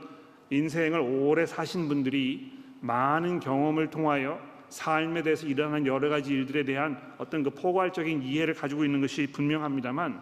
인생을 0.49 0.99
오래 0.99 1.45
사신 1.45 1.87
분들이 1.87 2.53
많은 2.81 3.39
경험을 3.39 3.89
통하여 3.89 4.39
삶에 4.69 5.23
대해서 5.23 5.47
일어나는 5.47 5.87
여러 5.87 6.09
가지 6.09 6.33
일들에 6.33 6.63
대한 6.63 6.99
어떤 7.17 7.43
그 7.43 7.49
포괄적인 7.49 8.21
이해를 8.21 8.53
가지고 8.53 8.85
있는 8.85 9.01
것이 9.01 9.27
분명합니다만 9.31 10.21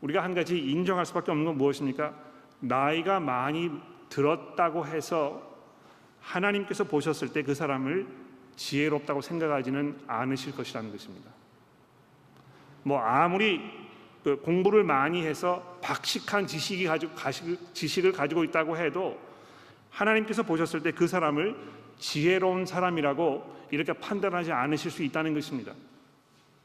우리가 0.00 0.22
한 0.22 0.34
가지 0.34 0.58
인정할 0.58 1.06
수밖에 1.06 1.30
없는 1.30 1.46
건 1.46 1.56
무엇입니까? 1.56 2.14
나이가 2.60 3.20
많이 3.20 3.70
들었다고 4.08 4.86
해서 4.86 5.42
하나님께서 6.20 6.84
보셨을 6.84 7.32
때 7.32 7.42
그 7.42 7.54
사람을 7.54 8.06
지혜롭다고 8.56 9.20
생각하지는 9.20 9.98
않으실 10.08 10.54
것이라는 10.54 10.90
것입니다. 10.90 11.30
뭐 12.88 12.98
아무리 13.00 13.60
그 14.24 14.40
공부를 14.40 14.82
많이 14.82 15.24
해서 15.24 15.78
박식한 15.82 16.46
지식이 16.46 16.84
가지고 16.84 17.14
지식을 17.74 18.12
가지고 18.12 18.44
있다고 18.44 18.76
해도 18.78 19.18
하나님께서 19.90 20.42
보셨을 20.42 20.82
때 20.82 20.90
그 20.92 21.06
사람을 21.06 21.54
지혜로운 21.98 22.64
사람이라고 22.64 23.58
이렇게 23.70 23.92
판단하지 23.92 24.52
않으실 24.52 24.90
수 24.90 25.02
있다는 25.02 25.34
것입니다. 25.34 25.74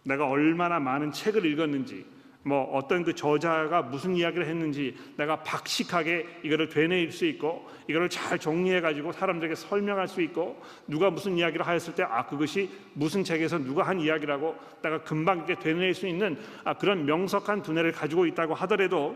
내가 0.03 0.27
얼마나 0.27 0.79
많은 0.79 1.11
책을 1.11 1.45
읽었는지, 1.45 2.05
뭐 2.45 2.63
어떤 2.73 3.03
그 3.03 3.15
저자가 3.15 3.83
무슨 3.83 4.15
이야기를 4.15 4.45
했는지 4.45 4.95
내가 5.15 5.43
박식하게 5.43 6.41
이거를 6.43 6.67
되뇌일 6.67 7.11
수 7.11 7.25
있고 7.25 7.67
이거를 7.87 8.09
잘 8.09 8.37
정리해 8.37 8.81
가지고 8.81 9.13
사람들에게 9.13 9.55
설명할 9.55 10.07
수 10.07 10.21
있고 10.21 10.61
누가 10.87 11.09
무슨 11.09 11.37
이야기를 11.37 11.65
하였을 11.65 11.95
때 11.95 12.03
아 12.03 12.25
그것이 12.25 12.69
무슨 12.93 13.23
책에서 13.23 13.59
누가 13.59 13.83
한 13.83 13.99
이야기라고 13.99 14.55
내가 14.81 15.01
금방 15.03 15.37
이렇게 15.37 15.55
되뇌일 15.55 15.93
수 15.93 16.05
있는 16.05 16.37
아 16.65 16.73
그런 16.73 17.05
명석한 17.05 17.61
두뇌를 17.61 17.93
가지고 17.93 18.25
있다고 18.25 18.53
하더라도 18.55 19.15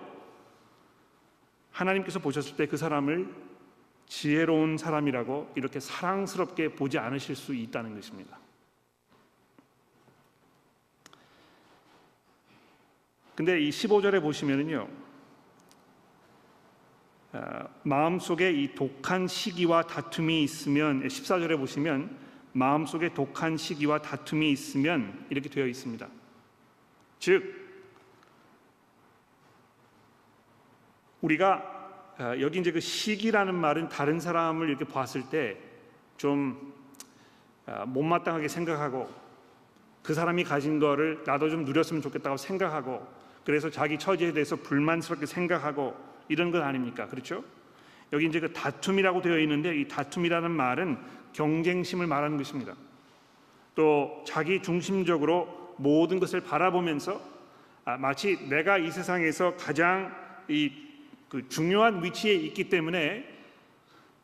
하나님께서 1.72 2.20
보셨을 2.20 2.56
때 2.56 2.66
그 2.66 2.78
사람을 2.78 3.28
지혜로운 4.08 4.78
사람이라고 4.78 5.52
이렇게 5.56 5.80
사랑스럽게 5.82 6.76
보지 6.76 6.98
않으실 6.98 7.36
수 7.36 7.54
있다는 7.54 7.94
것입니다. 7.94 8.40
근데 13.38 13.62
이 13.62 13.70
15절에 13.70 14.20
보시면은요. 14.20 14.88
아, 17.34 17.68
마음속에 17.84 18.52
이 18.52 18.74
독한 18.74 19.28
시기와 19.28 19.84
다툼이 19.84 20.42
있으면 20.42 21.04
14절에 21.04 21.56
보시면 21.56 22.18
마음속에 22.54 23.14
독한 23.14 23.56
시기와 23.56 24.02
다툼이 24.02 24.50
있으면 24.50 25.24
이렇게 25.30 25.50
되어 25.50 25.68
있습니다. 25.68 26.08
즉 27.20 27.54
우리가 31.22 32.16
아, 32.18 32.40
여기 32.40 32.58
이제 32.58 32.72
그 32.72 32.80
시기라는 32.80 33.54
말은 33.54 33.90
다른 33.90 34.20
사람을 34.20 34.68
이렇게 34.68 34.84
봤을 34.84 35.22
때좀 35.30 36.74
아, 37.68 37.86
못마땅하게 37.86 38.48
생각하고 38.48 39.08
그 40.02 40.16
사람이 40.16 40.44
가진 40.44 40.80
거를 40.80 41.24
나도 41.24 41.52
좀 41.52 41.66
누렸으면 41.66 42.02
좋겠다고 42.02 42.38
생각하고 42.38 43.17
그래서 43.48 43.70
자기 43.70 43.98
처지에 43.98 44.34
대해서 44.34 44.58
불만스럽게 44.58 45.26
생각하고 45.26 45.96
이런 46.28 46.52
것 46.52 46.62
아닙니까? 46.62 47.08
그렇죠? 47.08 47.44
여기 48.12 48.26
이제 48.26 48.40
그 48.40 48.52
다툼이라고 48.52 49.22
되어 49.22 49.40
있는데 49.40 49.76
이 49.76 49.88
다툼이라는 49.88 50.52
말은 50.52 50.98
경쟁심을 51.32 52.08
말하는 52.08 52.38
것입니다. 52.38 52.76
또 53.74 54.24
자기 54.28 54.62
중심적으로 54.62 55.76
모든 55.78 56.20
것을 56.20 56.42
바라보면서 56.42 57.22
아, 57.86 57.96
마치 57.96 58.38
내가 58.50 58.78
이 58.78 58.92
세상에서 58.92 59.56
가장 59.56 60.14
이 60.50 60.88
그 61.30 61.48
중요한 61.50 62.04
위치에 62.04 62.34
있기 62.34 62.70
때문에 62.70 63.26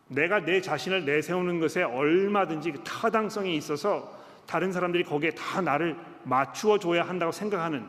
내가 0.08 0.40
내 0.44 0.62
자신을 0.62 1.06
내세우는 1.06 1.60
것에 1.60 1.84
얼마든지 1.84 2.72
그 2.72 2.84
타당성이 2.84 3.58
있어서 3.58 4.22
다른 4.46 4.72
사람들이 4.72 5.04
거기에 5.04 5.32
다 5.32 5.62
나를 5.62 5.98
맞추어 6.24 6.78
줘야 6.78 7.04
한다고 7.08 7.32
생각하는 7.32 7.86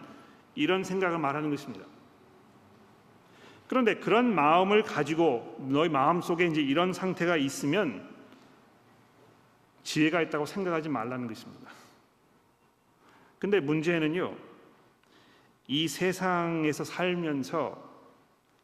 이런 0.55 0.85
생각을 0.85 1.19
말하는 1.19 1.51
것입니다. 1.51 1.87
그런데 3.69 3.97
그런 3.97 4.35
마음을 4.35 4.83
가지고 4.83 5.57
너희 5.69 5.89
마음 5.89 6.21
속에 6.21 6.47
이제 6.47 6.61
이런 6.61 6.93
상태가 6.93 7.37
있으면 7.37 8.09
지혜가 9.83 10.23
있다고 10.23 10.47
생각하지 10.47 10.89
말라는 10.89 11.29
것입니다. 11.29 11.71
근데 13.39 13.61
문제는요, 13.61 14.35
이 15.67 15.89
세상에서 15.89 16.85
살면서 16.85 17.95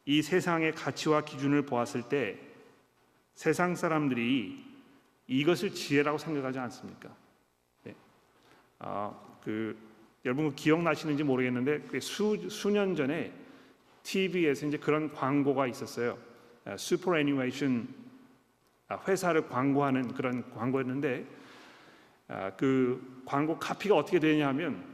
이 0.07 0.23
세상의 0.23 0.73
가치와 0.73 1.23
기준을 1.23 1.63
보았을 1.63 2.09
때 2.09 2.39
세상 3.35 3.75
사람들이 3.75 4.65
이것을 5.27 5.75
지혜라고 5.75 6.19
생각하지 6.19 6.59
않습니까? 6.59 7.15
네. 7.85 7.95
아, 8.81 9.15
그 9.45 9.79
여러분 10.25 10.55
기억나시는지 10.55 11.23
모르겠는데 11.25 11.81
그 11.83 12.01
수, 12.01 12.49
수년 12.49 12.95
전에 12.95 13.33
TV에서 14.03 14.67
이제 14.67 14.77
그런 14.79 15.13
광고가 15.13 15.67
있었어요. 15.67 16.19
슈퍼 16.77 17.19
애니메이션 17.19 17.89
회사를 19.07 19.49
광고하는 19.49 20.15
그런 20.15 20.51
광고였는데 20.51 21.27
아, 22.29 22.51
그 22.57 23.23
광고 23.25 23.59
카피가 23.59 23.97
어떻게 23.97 24.21
되냐면 24.21 24.85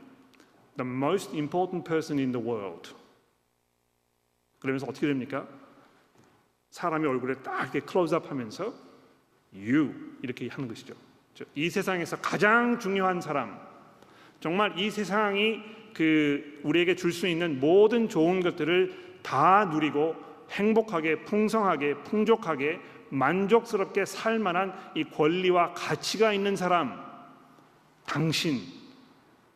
The 0.76 0.90
most 0.90 1.36
important 1.36 1.86
person 1.86 2.18
in 2.18 2.32
the 2.32 2.46
world 2.46 2.94
그러면서 4.58 4.86
어떻게 4.86 5.06
됩니까? 5.06 5.46
사람의 6.70 7.08
얼굴에 7.08 7.34
딱 7.42 7.62
이렇게 7.62 7.80
클로즈업 7.80 8.30
하면서 8.30 8.74
you 9.54 10.18
이렇게 10.22 10.48
하는 10.48 10.68
것이죠. 10.68 10.94
이 11.54 11.68
세상에서 11.68 12.20
가장 12.20 12.78
중요한 12.78 13.20
사람, 13.20 13.65
정말 14.40 14.78
이 14.78 14.90
세상이 14.90 15.62
그 15.94 16.60
우리에게 16.62 16.94
줄 16.94 17.12
수 17.12 17.26
있는 17.26 17.58
모든 17.58 18.08
좋은 18.08 18.40
것들을 18.40 19.20
다 19.22 19.64
누리고 19.66 20.14
행복하게, 20.50 21.24
풍성하게, 21.24 21.94
풍족하게, 22.04 22.80
만족스럽게 23.10 24.04
살 24.04 24.38
만한 24.38 24.74
이 24.94 25.04
권리와 25.04 25.74
가치가 25.74 26.32
있는 26.32 26.54
사람, 26.56 27.04
당신 28.04 28.60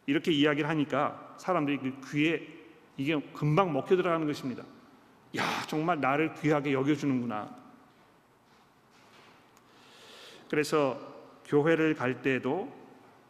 이렇게 0.06 0.32
이야기를 0.32 0.68
하니까 0.68 1.34
사람들이 1.36 1.78
그 1.78 2.00
귀에 2.10 2.46
이게 2.96 3.20
금방 3.32 3.72
먹혀 3.72 3.96
들어가는 3.96 4.26
것입니다. 4.26 4.64
야, 5.36 5.44
정말 5.68 6.00
나를 6.00 6.34
귀하게 6.34 6.72
여겨 6.72 6.94
주는구나. 6.94 7.54
그래서 10.48 10.98
교회를 11.46 11.94
갈 11.94 12.22
때도 12.22 12.79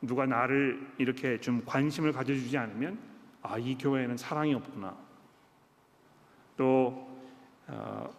누가 0.02 0.26
나를 0.26 0.94
이렇게 0.98 1.38
좀 1.40 1.62
관심을 1.64 2.12
가져주지 2.12 2.56
않으면 2.56 2.98
아, 3.42 3.58
이 3.58 3.76
교회에는 3.76 4.16
사랑이 4.16 4.54
없구나. 4.54 4.96
또 6.56 7.08
어, 7.66 8.10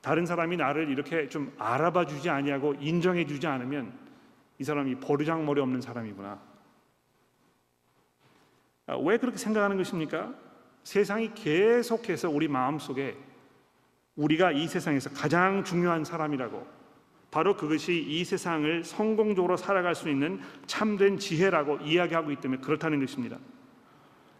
다른 0.00 0.26
사람이 0.26 0.56
나를 0.56 0.88
이렇게 0.88 1.28
좀 1.28 1.52
알아봐 1.58 2.06
주지 2.06 2.30
아니하고 2.30 2.74
인정해 2.80 3.26
주지 3.26 3.46
않으면 3.46 3.92
이 4.58 4.64
사람이 4.64 4.96
버르장머리 5.00 5.60
없는 5.60 5.80
사람이구나. 5.80 6.40
아, 8.86 8.96
왜 8.96 9.18
그렇게 9.18 9.38
생각하는 9.38 9.76
것입니까? 9.76 10.34
세상이 10.82 11.34
계속해서 11.34 12.30
우리 12.30 12.48
마음속에 12.48 13.16
우리가 14.16 14.52
이 14.52 14.66
세상에서 14.66 15.10
가장 15.10 15.64
중요한 15.64 16.04
사람이라고 16.04 16.79
바로 17.30 17.56
그것이 17.56 18.04
이 18.08 18.24
세상을 18.24 18.84
성공적으로 18.84 19.56
살아갈 19.56 19.94
수 19.94 20.08
있는 20.08 20.40
참된 20.66 21.18
지혜라고 21.18 21.78
이야기하고 21.78 22.32
있기 22.32 22.42
때문에 22.42 22.60
그렇다는 22.60 22.98
것입니다. 23.00 23.38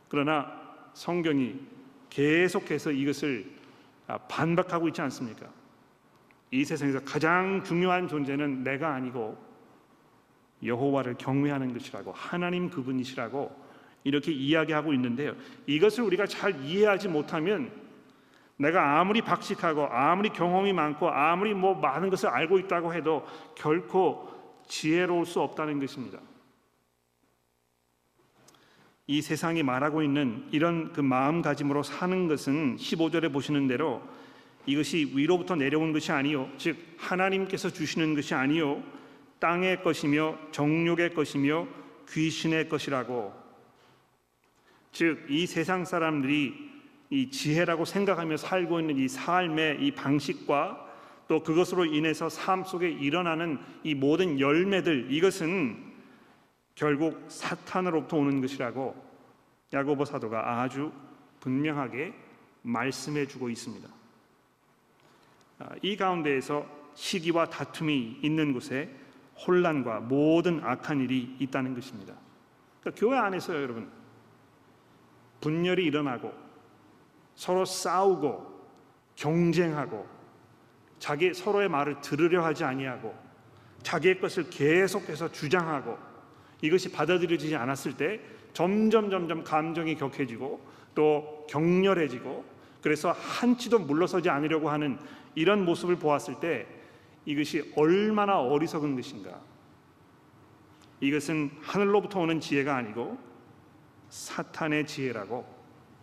그러나 0.09 0.61
성경이 0.94 1.55
계속해서 2.11 2.90
이것을 2.90 3.61
아, 4.09 4.18
반박하고 4.18 4.88
있지 4.88 5.00
않습니까? 5.03 5.46
이 6.50 6.64
세상에서 6.64 7.00
가장 7.05 7.62
중요한 7.62 8.09
존재는 8.09 8.64
내가 8.64 8.92
아니고 8.94 9.38
여호와를 10.64 11.14
경외하는 11.16 11.72
것이라고 11.72 12.12
하나님 12.12 12.68
그분이시라고 12.68 13.70
이렇게 14.03 14.33
이야기하고 14.33 14.92
있는데요. 14.94 15.37
이것을 15.66 16.03
우리가 16.05 16.26
잘 16.26 16.61
이해하지 16.64 17.09
못하면 17.09 17.70
내가 18.61 19.01
아무리 19.01 19.23
박식하고 19.23 19.87
아무리 19.87 20.29
경험이 20.29 20.75
많고 20.75 21.09
아무리 21.09 21.55
뭐 21.55 21.75
많은 21.75 22.11
것을 22.11 22.29
알고 22.29 22.59
있다고 22.59 22.92
해도 22.92 23.27
결코 23.57 24.29
지혜로울 24.68 25.25
수 25.25 25.40
없다는 25.40 25.81
것입니다. 25.81 26.18
이 29.07 29.23
세상이 29.23 29.62
말하고 29.62 30.03
있는 30.03 30.46
이런 30.53 30.92
그 30.92 31.01
마음가짐으로 31.01 31.83
사는 31.83 32.29
것은 32.29 32.77
15절에 32.77 33.33
보시는 33.33 33.66
대로 33.66 34.03
이것이 34.66 35.11
위로부터 35.14 35.57
내려온 35.57 35.92
것이 35.92 36.12
아니요 36.12 36.49
즉 36.59 36.77
하나님께서 36.99 37.70
주시는 37.70 38.14
것이 38.14 38.35
아니요 38.35 38.83
땅의 39.40 39.83
것이며 39.83 40.37
정욕의 40.53 41.14
것이며 41.14 41.66
귀신의 42.11 42.68
것이라고 42.68 43.33
즉 44.92 45.27
이 45.29 45.46
세상 45.46 45.85
사람들이 45.85 46.69
이 47.11 47.29
지혜라고 47.31 47.85
생각하며 47.85 48.37
살고 48.37 48.81
있는 48.81 48.96
이 48.96 49.09
삶의 49.09 49.85
이 49.85 49.90
방식과 49.90 50.88
또 51.27 51.42
그것으로 51.42 51.85
인해서 51.85 52.29
삶 52.29 52.64
속에 52.64 52.88
일어나는 52.88 53.59
이 53.83 53.94
모든 53.94 54.40
열매들 54.40 55.12
이것은 55.12 55.92
결국 56.75 57.25
사탄으로부터 57.29 58.16
오는 58.16 58.40
것이라고 58.40 59.11
야고보 59.73 60.05
사도가 60.05 60.61
아주 60.61 60.92
분명하게 61.40 62.14
말씀해 62.62 63.27
주고 63.27 63.49
있습니다. 63.49 63.88
아, 65.61 65.68
이 65.83 65.96
가운데에서 65.96 66.66
시기와 66.94 67.46
다툼이 67.46 68.18
있는 68.23 68.53
곳에 68.53 68.94
혼란과 69.46 70.01
모든 70.01 70.62
악한 70.62 71.01
일이 71.01 71.37
있다는 71.38 71.75
것입니다. 71.75 72.14
그러니까 72.81 73.01
교회 73.01 73.18
안에서요, 73.18 73.62
여러분. 73.62 73.90
분열이 75.40 75.85
일어나고 75.85 76.50
서로 77.40 77.64
싸우고 77.64 78.68
경쟁하고 79.16 80.07
자기 80.98 81.33
서로의 81.33 81.70
말을 81.70 82.03
들으려 82.03 82.44
하지 82.44 82.64
아니하고 82.64 83.14
자기의 83.83 84.20
것을 84.20 84.50
계속해서 84.50 85.33
주장하고 85.33 85.96
이것이 86.61 86.92
받아들여지지 86.92 87.57
않았을 87.57 87.96
때 87.96 88.20
점점 88.53 89.09
점점 89.09 89.42
감정이 89.42 89.94
격해지고 89.94 90.61
또 90.94 91.46
격렬해지고 91.48 92.44
그래서 92.83 93.12
한치도 93.12 93.79
물러서지 93.79 94.29
않으려고 94.29 94.68
하는 94.68 94.98
이런 95.35 95.64
모습을 95.64 95.96
보았을 95.96 96.40
때 96.40 96.66
이것이 97.24 97.72
얼마나 97.74 98.38
어리석은 98.38 98.96
것인가. 98.96 99.40
이것은 101.00 101.53
하늘로부터 101.62 102.20
오는 102.20 102.38
지혜가 102.38 102.76
아니고 102.76 103.16
사탄의 104.11 104.87
지혜라고 104.87 105.60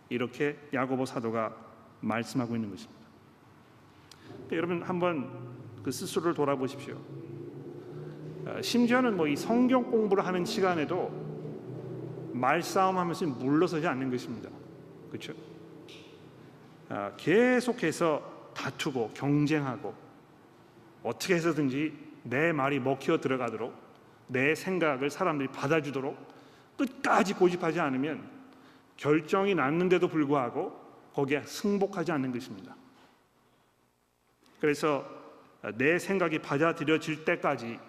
이렇게 0.08 0.58
야고보 0.72 1.06
사도가 1.06 1.54
말씀하고 2.00 2.54
있는 2.54 2.70
것입니다. 2.70 2.98
여러분 4.52 4.82
한번 4.82 5.30
그그 5.78 5.90
스스로를 5.90 6.34
돌아보십시오. 6.34 6.96
어, 8.46 8.62
심지어는 8.62 9.16
뭐 9.16 9.26
이 9.28 9.36
성경 9.36 9.90
공부를 9.90 10.26
하는 10.26 10.44
시간에도 10.44 11.10
말싸움하면서 12.32 13.26
물러서지 13.26 13.86
않는 13.86 14.10
것입니다. 14.10 14.48
그렇죠? 15.10 15.34
어, 16.88 17.12
계속해서 17.16 18.52
다투고 18.54 19.10
경쟁하고 19.14 19.94
어떻게 21.02 21.34
해서든지 21.34 21.92
내 22.22 22.52
말이 22.52 22.80
먹혀 22.80 23.18
들어가도록 23.18 23.74
내 24.28 24.54
생각을 24.54 25.10
사람들이 25.10 25.48
받아주도록 25.48 26.16
끝까지 26.76 27.34
고집하지 27.34 27.80
않으면 27.80 28.37
결정이 28.98 29.54
났는데도 29.54 30.08
불구하고 30.08 30.78
거기에 31.14 31.42
승복하지 31.42 32.12
않는 32.12 32.32
것입니다. 32.32 32.76
그래서 34.60 35.08
내 35.76 35.98
생각이 35.98 36.40
받아들여질 36.40 37.24
때까지 37.24 37.80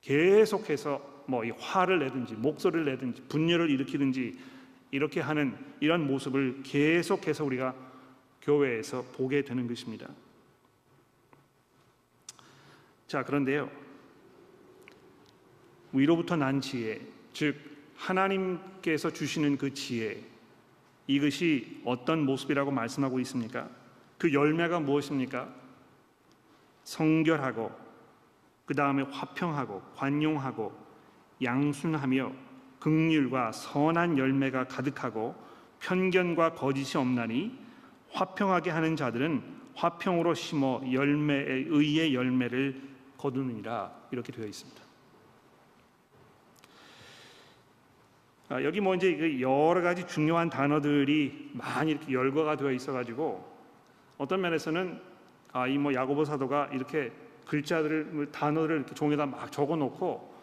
계속해서 0.00 1.18
뭐 1.28 1.44
이 1.44 1.50
화를 1.50 1.98
내든지 1.98 2.34
목소리를 2.34 2.86
내든지 2.86 3.22
분열을 3.28 3.68
일으키든지 3.70 4.38
이렇게 4.90 5.20
하는 5.20 5.56
이런 5.80 6.06
모습을 6.06 6.62
계속해서 6.62 7.44
우리가 7.44 7.74
교회에서 8.40 9.02
보게 9.12 9.42
되는 9.42 9.68
것입니다. 9.68 10.08
자, 13.06 13.22
그런데요. 13.24 13.70
위로부터 15.92 16.36
난 16.36 16.60
지혜, 16.60 17.00
즉 17.34 17.56
하나님께서 17.98 19.10
주시는 19.10 19.58
그 19.58 19.74
지혜 19.74 20.22
이것이 21.06 21.82
어떤 21.84 22.24
모습이라고 22.24 22.70
말씀하고 22.70 23.18
있습니까? 23.20 23.68
그 24.16 24.32
열매가 24.32 24.80
무엇입니까? 24.80 25.48
성결하고 26.84 27.70
그 28.64 28.74
다음에 28.74 29.02
화평하고 29.02 29.82
관용하고 29.96 30.72
양순하며 31.42 32.32
극률과 32.78 33.52
선한 33.52 34.18
열매가 34.18 34.68
가득하고 34.68 35.34
편견과 35.80 36.54
거짓이 36.54 36.98
없나니 36.98 37.58
화평하게 38.10 38.70
하는 38.70 38.96
자들은 38.96 39.42
화평으로 39.74 40.34
심어 40.34 40.80
열매의 40.90 41.66
의의 41.68 42.14
열매를 42.14 42.82
거두느니라 43.16 43.92
이렇게 44.10 44.32
되어 44.32 44.46
있습니다. 44.46 44.87
여기 48.50 48.80
뭐 48.80 48.94
이제 48.94 49.14
그 49.14 49.40
여러 49.40 49.82
가지 49.82 50.06
중요한 50.06 50.48
단어들이 50.48 51.50
많이 51.52 51.90
이렇게 51.90 52.12
열거가 52.12 52.56
되어 52.56 52.70
있어가지고 52.72 53.46
어떤 54.16 54.40
면에서는 54.40 55.00
아, 55.52 55.66
이 55.66 55.78
뭐 55.78 55.92
야고보 55.92 56.24
사도가 56.24 56.70
이렇게 56.72 57.12
글자들을 57.46 58.04
뭐 58.04 58.26
단어를 58.26 58.76
이렇게 58.76 58.94
종에다 58.94 59.26
막 59.26 59.50
적어놓고 59.52 60.34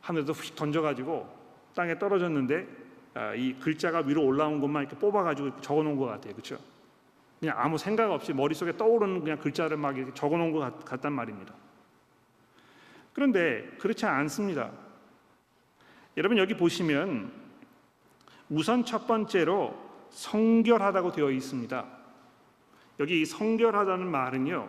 하늘에서 0.00 0.32
휙 0.32 0.54
던져가지고 0.54 1.28
땅에 1.74 1.98
떨어졌는데 1.98 2.66
아, 3.14 3.34
이 3.34 3.54
글자가 3.54 4.00
위로 4.00 4.24
올라온 4.24 4.60
것만 4.60 4.84
이렇게 4.84 4.96
뽑아가지고 4.96 5.60
적어놓은 5.60 5.96
것 5.96 6.06
같아요, 6.06 6.32
그렇죠? 6.32 6.58
그냥 7.38 7.56
아무 7.58 7.76
생각 7.76 8.10
없이 8.10 8.32
머릿속에 8.32 8.76
떠오르는 8.76 9.20
그냥 9.20 9.38
글자를 9.38 9.76
막 9.76 9.96
이렇게 9.96 10.14
적어놓은 10.14 10.52
것 10.52 10.84
같단 10.84 11.12
말입니다. 11.12 11.52
그런데 13.12 13.68
그렇지 13.78 14.06
않습니다. 14.06 14.70
여러분 16.16 16.38
여기 16.38 16.54
보시면 16.54 17.41
우선 18.48 18.84
첫 18.84 19.06
번째로 19.06 19.74
성결하다고 20.10 21.12
되어 21.12 21.30
있습니다. 21.30 21.84
여기 23.00 23.24
성결하다는 23.24 24.06
말은요, 24.06 24.68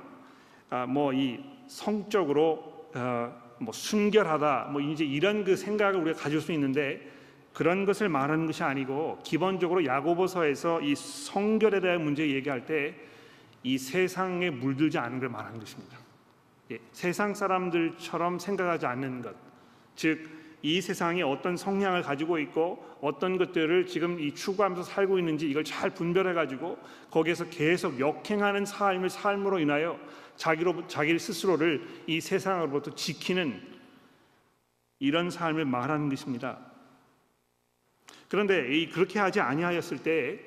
아, 0.69 0.85
뭐이 0.85 1.39
성적으로 1.67 2.89
어, 2.95 3.33
뭐 3.59 3.73
순결하다, 3.73 4.69
뭐 4.71 4.81
이제 4.81 5.03
이런 5.03 5.43
그 5.43 5.55
생각을 5.55 5.99
우리가 6.01 6.19
가질 6.19 6.41
수 6.41 6.51
있는데 6.53 7.11
그런 7.53 7.85
것을 7.85 8.09
말하는 8.09 8.47
것이 8.47 8.63
아니고 8.63 9.19
기본적으로 9.23 9.85
야고보서에서 9.85 10.81
이 10.81 10.95
성결에 10.95 11.79
대한 11.79 12.03
문제 12.03 12.29
얘기할 12.29 12.65
때 12.65 13.13
이 13.63 13.77
세상에 13.77 14.49
물들지 14.49 14.97
않은 14.97 15.19
걸 15.19 15.29
말하는 15.29 15.59
것입니다. 15.59 15.97
예, 16.71 16.79
세상 16.91 17.33
사람들처럼 17.33 18.39
생각하지 18.39 18.85
않는 18.85 19.21
것, 19.21 19.35
즉 19.95 20.29
이 20.65 20.79
세상이 20.79 21.21
어떤 21.23 21.57
성향을 21.57 22.03
가지고 22.03 22.39
있고 22.39 22.83
어떤 23.01 23.37
것들을 23.37 23.85
지금 23.85 24.17
이 24.17 24.33
추구하면서 24.33 24.83
살고 24.83 25.19
있는지 25.19 25.49
이걸 25.49 25.65
잘 25.65 25.89
분별해 25.89 26.33
가지고 26.33 26.77
거기에서 27.11 27.49
계속 27.49 27.99
역행하는 27.99 28.65
삶을 28.65 29.09
삶으로 29.09 29.59
인하여 29.59 29.99
자기로 30.37 30.87
자기 30.87 31.19
스스로를 31.19 31.85
이 32.07 32.21
세상으로부터 32.21 32.95
지키는 32.95 33.61
이런 34.99 35.29
삶을 35.29 35.65
말하는 35.65 36.07
것입니다. 36.07 36.57
그런데 38.29 38.73
이 38.73 38.89
그렇게 38.89 39.19
하지 39.19 39.41
아니하였을 39.41 40.01
때 40.01 40.39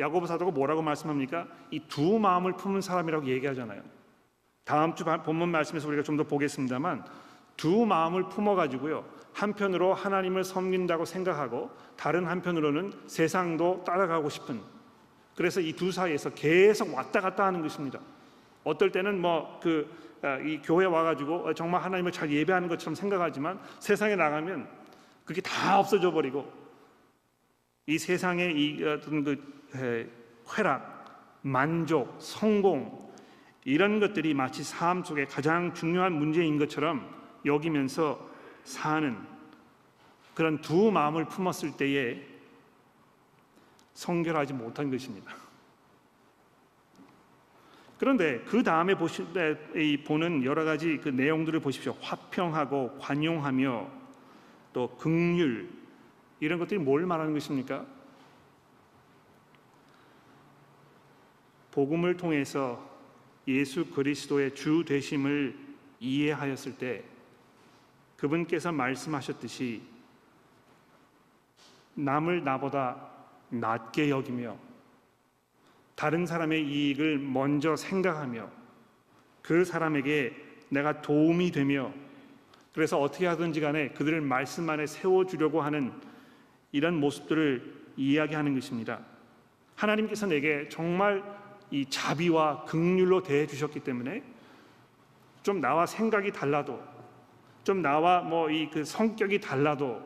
야고보 0.00 0.26
사도가 0.26 0.50
뭐라고 0.50 0.80
말씀합니까? 0.80 1.46
이 1.70 1.80
두 1.88 2.18
마음을 2.18 2.56
품은 2.56 2.80
사람이라고 2.80 3.26
얘기하잖아요. 3.26 3.82
다음 4.64 4.94
주 4.94 5.04
본문 5.04 5.50
말씀에서 5.50 5.88
우리가 5.88 6.02
좀 6.02 6.16
더 6.16 6.24
보겠습니다만 6.24 7.04
두 7.58 7.84
마음을 7.84 8.30
품어 8.30 8.54
가지고요. 8.54 9.17
한편으로 9.38 9.94
하나님을 9.94 10.44
섬긴다고 10.44 11.04
생각하고 11.04 11.70
다른 11.96 12.26
한편으로는 12.26 12.92
세상도 13.06 13.84
따라가고 13.84 14.28
싶은 14.28 14.60
그래서 15.36 15.60
이 15.60 15.72
두 15.72 15.92
사이에서 15.92 16.30
계속 16.30 16.92
왔다 16.92 17.20
갔다 17.20 17.46
하는 17.46 17.62
것입니다. 17.62 18.00
어떨 18.64 18.90
때는 18.90 19.20
뭐 19.20 19.60
그 19.60 20.08
이 20.44 20.60
교회 20.64 20.84
와가지고 20.84 21.54
정말 21.54 21.80
하나님을 21.82 22.10
잘 22.10 22.28
예배하는 22.28 22.66
것처럼 22.68 22.96
생각하지만 22.96 23.60
세상에 23.78 24.16
나가면 24.16 24.68
그게 25.24 25.40
다 25.40 25.78
없어져 25.78 26.10
버리고 26.10 26.52
이 27.86 27.98
세상의 27.98 28.52
이 28.56 28.84
어떤 28.84 29.22
그 29.22 30.10
쾌락, 30.50 31.38
만족, 31.42 32.16
성공 32.18 33.12
이런 33.64 34.00
것들이 34.00 34.34
마치 34.34 34.64
삶 34.64 35.04
속에 35.04 35.26
가장 35.26 35.72
중요한 35.72 36.14
문제인 36.14 36.58
것처럼 36.58 37.08
여기면서 37.44 38.27
사는 38.68 39.16
그런 40.34 40.60
두 40.60 40.90
마음을 40.90 41.24
품었을 41.24 41.76
때에 41.76 42.22
성결하지 43.94 44.52
못한 44.52 44.90
것입니다. 44.90 45.34
그런데 47.98 48.40
그 48.42 48.62
다음에 48.62 48.94
보는 48.94 50.44
여러 50.44 50.64
가지 50.64 50.98
그 50.98 51.08
내용들을 51.08 51.58
보십시오. 51.60 51.96
화평하고 52.00 52.98
관용하며 52.98 53.90
또 54.72 54.96
극률 54.96 55.70
이런 56.38 56.60
것들이 56.60 56.78
뭘 56.78 57.06
말하는 57.06 57.32
것입니까? 57.32 57.84
복음을 61.72 62.16
통해서 62.16 62.86
예수 63.48 63.86
그리스도의 63.86 64.54
주 64.54 64.84
되심을 64.86 65.58
이해하였을 65.98 66.76
때 66.76 67.02
그분께서 68.18 68.72
말씀하셨듯이 68.72 69.82
남을 71.94 72.44
나보다 72.44 73.08
낮게 73.48 74.10
여기며 74.10 74.56
다른 75.94 76.26
사람의 76.26 76.64
이익을 76.64 77.18
먼저 77.18 77.74
생각하며 77.74 78.48
그 79.42 79.64
사람에게 79.64 80.36
내가 80.68 81.00
도움이 81.00 81.50
되며 81.50 81.92
그래서 82.72 83.00
어떻게 83.00 83.26
하든지 83.26 83.60
간에 83.60 83.88
그들을 83.90 84.20
말씀 84.20 84.68
안에 84.68 84.86
세워주려고 84.86 85.62
하는 85.62 85.92
이런 86.70 87.00
모습들을 87.00 87.78
이야기하는 87.96 88.54
것입니다. 88.54 89.00
하나님께서 89.74 90.26
내게 90.26 90.68
정말 90.68 91.24
이 91.70 91.86
자비와 91.88 92.64
극률로 92.64 93.22
대해 93.22 93.46
주셨기 93.46 93.80
때문에 93.80 94.22
좀 95.42 95.60
나와 95.60 95.86
생각이 95.86 96.30
달라도 96.30 96.97
좀 97.64 97.82
나와 97.82 98.20
뭐 98.20 98.48
이 98.50 98.70
그 98.70 98.84
성격이 98.84 99.40
달라도 99.40 100.02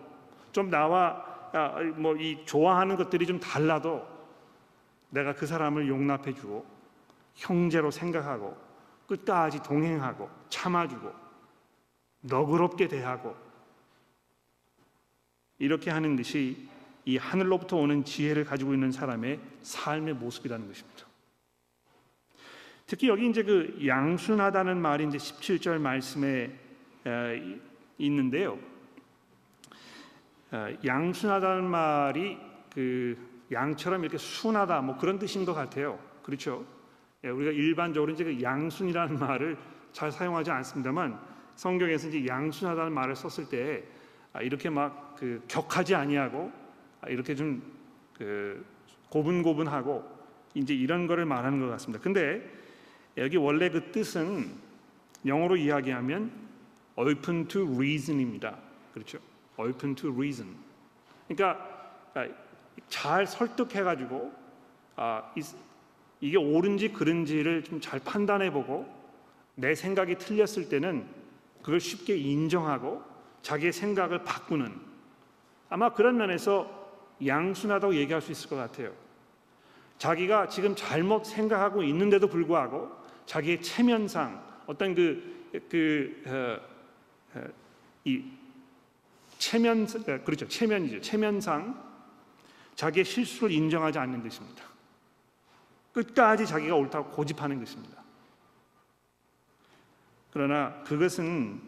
좀 0.52 0.70
나와 0.70 1.24
아, 1.52 1.80
뭐이 1.80 2.44
좋아하는 2.46 2.96
것들이 2.96 3.26
좀 3.26 3.38
달라도 3.38 4.06
내가 5.10 5.34
그 5.34 5.46
사람을 5.46 5.86
용납해 5.88 6.32
주고 6.34 6.64
형제로 7.34 7.90
생각하고 7.90 8.56
끝까지 9.06 9.62
동행하고 9.62 10.30
참아주고 10.48 11.12
너그럽게 12.22 12.88
대하고 12.88 13.36
이렇게 15.58 15.90
하는 15.90 16.16
것이 16.16 16.68
이 17.04 17.16
하늘로부터 17.16 17.76
오는 17.76 18.04
지혜를 18.04 18.44
가지고 18.44 18.74
있는 18.74 18.90
사람의 18.90 19.40
삶의 19.60 20.14
모습이라는 20.14 20.66
것입니다. 20.66 21.06
특히 22.86 23.08
여기 23.08 23.28
이제 23.28 23.42
그 23.42 23.78
양순하다는 23.86 24.80
말이 24.80 25.06
이제 25.06 25.18
17절 25.18 25.78
말씀에 25.78 26.61
있는데요. 27.98 28.58
양순하다는 30.84 31.64
말이 31.64 32.38
그 32.72 33.16
양처럼 33.50 34.02
이렇게 34.02 34.18
순하다 34.18 34.80
뭐 34.82 34.96
그런 34.98 35.18
뜻인 35.18 35.44
것 35.44 35.54
같아요. 35.54 35.98
그렇죠? 36.22 36.64
예, 37.24 37.28
우리가 37.28 37.52
일반적으로 37.52 38.12
이제 38.12 38.24
그 38.24 38.40
양순이라는 38.42 39.18
말을 39.18 39.56
잘 39.92 40.10
사용하지 40.10 40.50
않습니다만 40.50 41.18
성경에서 41.56 42.08
이제 42.08 42.26
양순하다는 42.26 42.92
말을 42.92 43.14
썼을 43.16 43.48
때 43.48 43.84
아, 44.32 44.42
이렇게 44.42 44.70
막 44.70 45.02
그 45.22 45.40
격하지 45.46 45.94
아니하고 45.94 46.50
아, 47.00 47.08
이렇게 47.08 47.34
좀 47.34 47.62
그 48.22 48.64
고분고분하고 49.10 50.04
이제 50.54 50.74
이런 50.74 51.06
거를 51.06 51.24
말하는 51.24 51.60
것 51.60 51.68
같습니다. 51.70 52.02
근데 52.02 52.48
여기 53.16 53.36
원래 53.36 53.68
그 53.68 53.90
뜻은 53.90 54.48
영어로 55.26 55.56
이야기하면 55.56 56.30
open 56.96 57.48
to 57.48 57.66
reason입니다. 57.74 58.56
그렇죠? 58.92 59.18
open 59.56 59.94
to 59.94 60.12
reason. 60.12 60.56
그러니까 61.28 62.00
아, 62.14 62.26
잘 62.88 63.26
설득해 63.26 63.82
가지고 63.82 64.32
아, 64.96 65.32
이, 65.36 65.42
이게 66.20 66.36
옳은지 66.36 66.92
그른지를 66.92 67.64
좀 67.64 67.80
잘 67.80 68.00
판단해 68.00 68.50
보고 68.50 68.86
내 69.54 69.74
생각이 69.74 70.16
틀렸을 70.18 70.68
때는 70.68 71.06
그걸 71.62 71.80
쉽게 71.80 72.16
인정하고 72.16 73.02
자기의 73.42 73.72
생각을 73.72 74.24
바꾸는 74.24 74.72
아마 75.68 75.92
그런 75.92 76.16
면에서 76.16 76.80
양순하다고 77.24 77.94
얘기할 77.96 78.20
수 78.20 78.32
있을 78.32 78.50
것 78.50 78.56
같아요. 78.56 78.92
자기가 79.98 80.48
지금 80.48 80.74
잘못 80.74 81.24
생각하고 81.24 81.82
있는데도 81.84 82.26
불구하고 82.26 82.90
자기의 83.26 83.62
체면상 83.62 84.42
어떤 84.66 84.94
그 84.94 85.42
그 85.68 86.22
어, 86.26 86.30
어, 86.30 86.71
이 88.04 88.24
체면 89.38 89.84
어, 89.84 90.24
그렇죠 90.24 90.46
체면이죠 90.48 91.00
체면상 91.00 91.92
자기의 92.74 93.04
실수를 93.04 93.52
인정하지 93.52 93.98
않는 93.98 94.22
것입니다. 94.22 94.64
끝까지 95.92 96.46
자기가 96.46 96.74
옳다고 96.74 97.10
고집하는 97.10 97.58
것입니다. 97.58 98.02
그러나 100.32 100.82
그것은 100.84 101.60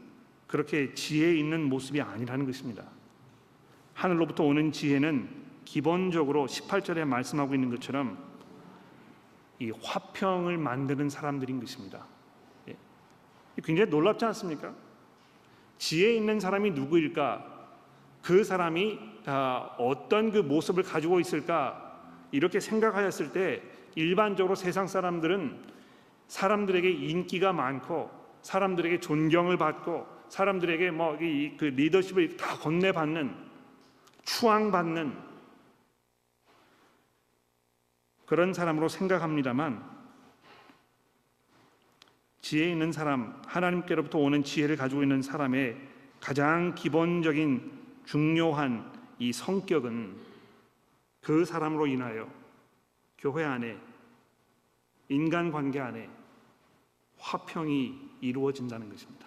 그렇게 0.46 0.94
지혜 0.94 1.36
있는 1.36 1.68
모습이 1.68 2.00
아니라는 2.00 2.46
것입니다. 2.46 2.84
하늘로부터 3.92 4.44
오는 4.44 4.72
지혜는 4.72 5.44
기본적으로 5.64 6.46
18절에 6.46 7.04
말씀하고 7.04 7.54
있는 7.54 7.70
것처럼 7.70 8.18
이 9.58 9.70
화평을 9.82 10.58
만드는 10.58 11.10
사람들인 11.10 11.60
것입니다. 11.60 12.06
예. 12.68 12.76
굉장히 13.62 13.90
놀랍지 13.90 14.24
않습니까? 14.26 14.74
지혜 15.84 16.14
있는 16.14 16.40
사람이 16.40 16.70
누구일까? 16.70 17.44
그 18.22 18.42
사람이 18.42 18.98
아, 19.26 19.76
어떤 19.76 20.32
그 20.32 20.38
모습을 20.38 20.82
가지고 20.82 21.20
있을까? 21.20 22.00
이렇게 22.32 22.58
생각하였을 22.58 23.34
때 23.34 23.62
일반적으로 23.94 24.54
세상 24.54 24.86
사람들은 24.86 25.62
사람들에게 26.28 26.90
인기가 26.90 27.52
많고 27.52 28.10
사람들에게 28.40 29.00
존경을 29.00 29.58
받고 29.58 30.06
사람들에게 30.30 30.90
뭐 30.90 31.18
그 31.18 31.64
리더십을 31.76 32.38
다 32.38 32.56
건네받는 32.56 33.36
추앙받는 34.22 35.14
그런 38.24 38.54
사람으로 38.54 38.88
생각합니다만 38.88 39.93
지혜 42.44 42.70
있는 42.70 42.92
사람, 42.92 43.40
하나님께로부터 43.46 44.18
오는 44.18 44.44
지혜를 44.44 44.76
가지고 44.76 45.02
있는 45.02 45.22
사람의 45.22 45.78
가장 46.20 46.74
기본적인 46.74 47.72
중요한 48.04 48.92
이 49.18 49.32
성격은 49.32 50.14
그 51.22 51.46
사람으로 51.46 51.86
인하여 51.86 52.30
교회 53.16 53.44
안에 53.44 53.78
인간 55.08 55.50
관계 55.50 55.80
안에 55.80 56.06
화평이 57.16 58.18
이루어진다는 58.20 58.90
것입니다. 58.90 59.26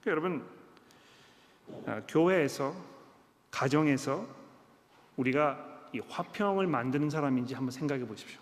그러니까 0.00 0.10
여러분 0.10 0.46
아, 1.84 2.00
교회에서 2.08 2.74
가정에서 3.50 4.26
우리가 5.18 5.90
이 5.92 6.00
화평을 6.08 6.66
만드는 6.66 7.10
사람인지 7.10 7.52
한번 7.52 7.72
생각해 7.72 8.06
보십시오. 8.06 8.40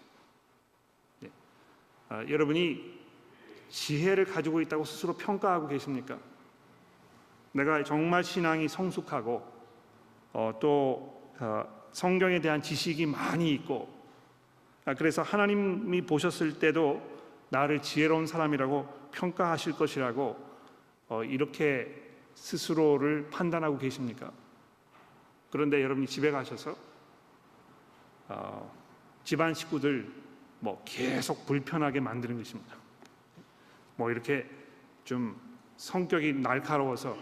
네. 1.18 1.31
아, 2.09 2.25
여러분이 2.29 2.99
지혜를 3.70 4.26
가지고 4.26 4.61
있다고 4.61 4.85
스스로 4.85 5.14
평가하고 5.14 5.68
계십니까? 5.68 6.18
내가 7.52 7.83
정말 7.83 8.22
신앙이 8.22 8.68
성숙하고 8.68 9.42
어, 10.33 10.52
또 10.61 11.33
어, 11.38 11.64
성경에 11.92 12.40
대한 12.40 12.61
지식이 12.62 13.06
많이 13.06 13.52
있고 13.52 13.88
아, 14.85 14.94
그래서 14.94 15.22
하나님이 15.22 16.02
보셨을 16.02 16.59
때도 16.59 17.00
나를 17.48 17.83
지혜로운 17.83 18.26
사람이라고 18.26 19.11
평가하실 19.12 19.72
것이라고 19.74 20.37
어, 21.09 21.24
이렇게 21.24 22.11
스스로를 22.35 23.28
판단하고 23.30 23.78
계십니까? 23.78 24.30
그런데 25.50 25.83
여러분이 25.83 26.06
집에 26.06 26.30
가셔서 26.30 26.76
어, 28.28 28.72
집안 29.24 29.54
식구들 29.54 30.12
뭐 30.61 30.80
계속 30.85 31.46
불편하게 31.46 32.00
만드는 32.00 32.37
것입니다. 32.37 32.79
뭐 34.00 34.10
이렇게 34.10 34.48
좀 35.04 35.38
성격이 35.76 36.32
날카로워서 36.32 37.14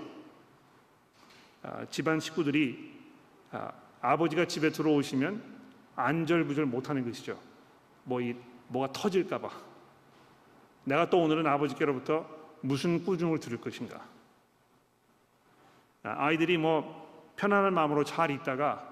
아, 1.65 1.85
집안 1.91 2.21
식구들이 2.21 2.95
아, 3.51 3.73
아버지가 4.01 4.45
집에 4.45 4.71
들어오시면 4.71 5.43
안절부절 5.97 6.67
못하는 6.67 7.05
것이죠. 7.05 7.37
뭐 8.05 8.21
이 8.21 8.37
뭐가 8.69 8.93
터질까봐. 8.93 9.51
내가 10.85 11.11
또 11.11 11.21
오늘은 11.21 11.49
아버지께로부터 11.49 12.29
무슨 12.61 13.05
꾸중을 13.05 13.41
들을 13.41 13.61
것인가. 13.61 13.97
아, 16.05 16.27
아이들이 16.27 16.59
뭐 16.59 17.33
편안한 17.35 17.75
마음으로 17.75 18.05
잘 18.05 18.31
있다가 18.31 18.89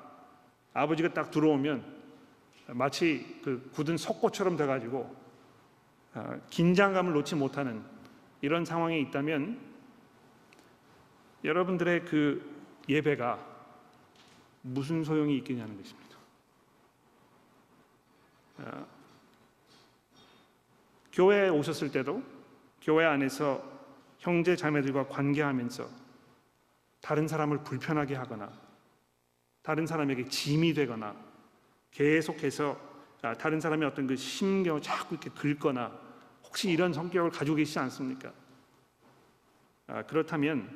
아버지가 0.74 1.14
딱 1.14 1.30
들어오면 1.30 1.84
마치 2.66 3.40
그 3.44 3.70
굳은 3.72 3.96
석고처럼 3.96 4.56
돼가지고 4.56 5.04
아, 5.04 5.25
긴장감을 6.50 7.12
놓지 7.12 7.34
못하는 7.34 7.82
이런 8.40 8.64
상황에 8.64 8.98
있다면 9.00 9.58
여러분들의 11.44 12.04
그 12.04 12.54
예배가 12.88 13.38
무슨 14.62 15.04
소용이 15.04 15.36
있겠냐는 15.38 15.76
것입니다. 15.76 16.16
아, 18.58 18.86
교회에 21.12 21.48
오셨을 21.48 21.90
때도 21.92 22.22
교회 22.82 23.04
안에서 23.04 23.62
형제 24.18 24.56
자매들과 24.56 25.08
관계하면서 25.08 25.88
다른 27.00 27.28
사람을 27.28 27.62
불편하게 27.62 28.16
하거나 28.16 28.50
다른 29.62 29.86
사람에게 29.86 30.26
짐이 30.26 30.74
되거나 30.74 31.14
계속해서 31.90 32.78
아, 33.22 33.34
다른 33.34 33.60
사람의 33.60 33.88
어떤 33.88 34.06
그 34.06 34.16
심경을 34.16 34.82
자꾸 34.82 35.14
이렇게 35.14 35.30
긁거나 35.30 36.05
혹시 36.56 36.70
이런 36.70 36.90
성격을 36.90 37.32
가지고 37.32 37.56
계시지 37.56 37.78
않습니까? 37.80 38.32
아, 39.88 40.02
그렇다면 40.04 40.74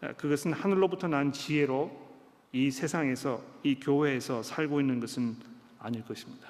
아, 0.00 0.14
그것은 0.14 0.54
하늘로부터 0.54 1.06
난 1.06 1.30
지혜로 1.30 2.08
이 2.52 2.70
세상에서 2.70 3.44
이 3.62 3.78
교회에서 3.78 4.42
살고 4.42 4.80
있는 4.80 5.00
것은 5.00 5.36
아닐 5.78 6.02
것입니다. 6.02 6.48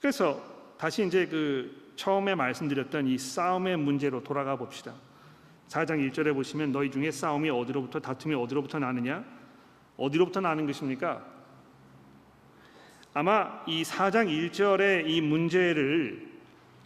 그래서 0.00 0.42
다시 0.78 1.06
이제 1.06 1.26
그 1.26 1.92
처음에 1.96 2.34
말씀드렸던 2.34 3.06
이 3.06 3.18
싸움의 3.18 3.76
문제로 3.76 4.22
돌아가 4.22 4.56
봅시다. 4.56 4.94
4장 5.68 6.10
1절에 6.10 6.32
보시면 6.32 6.72
너희 6.72 6.90
중에 6.90 7.10
싸움이 7.10 7.50
어디로부터 7.50 8.00
다툼이 8.00 8.34
어디로부터 8.34 8.78
나느냐? 8.78 9.22
어디로부터 9.98 10.40
나는 10.40 10.64
것입니까? 10.64 11.39
아마 13.12 13.62
이 13.66 13.82
4장 13.82 14.28
1절의 14.28 15.08
이 15.08 15.20
문제를 15.20 16.30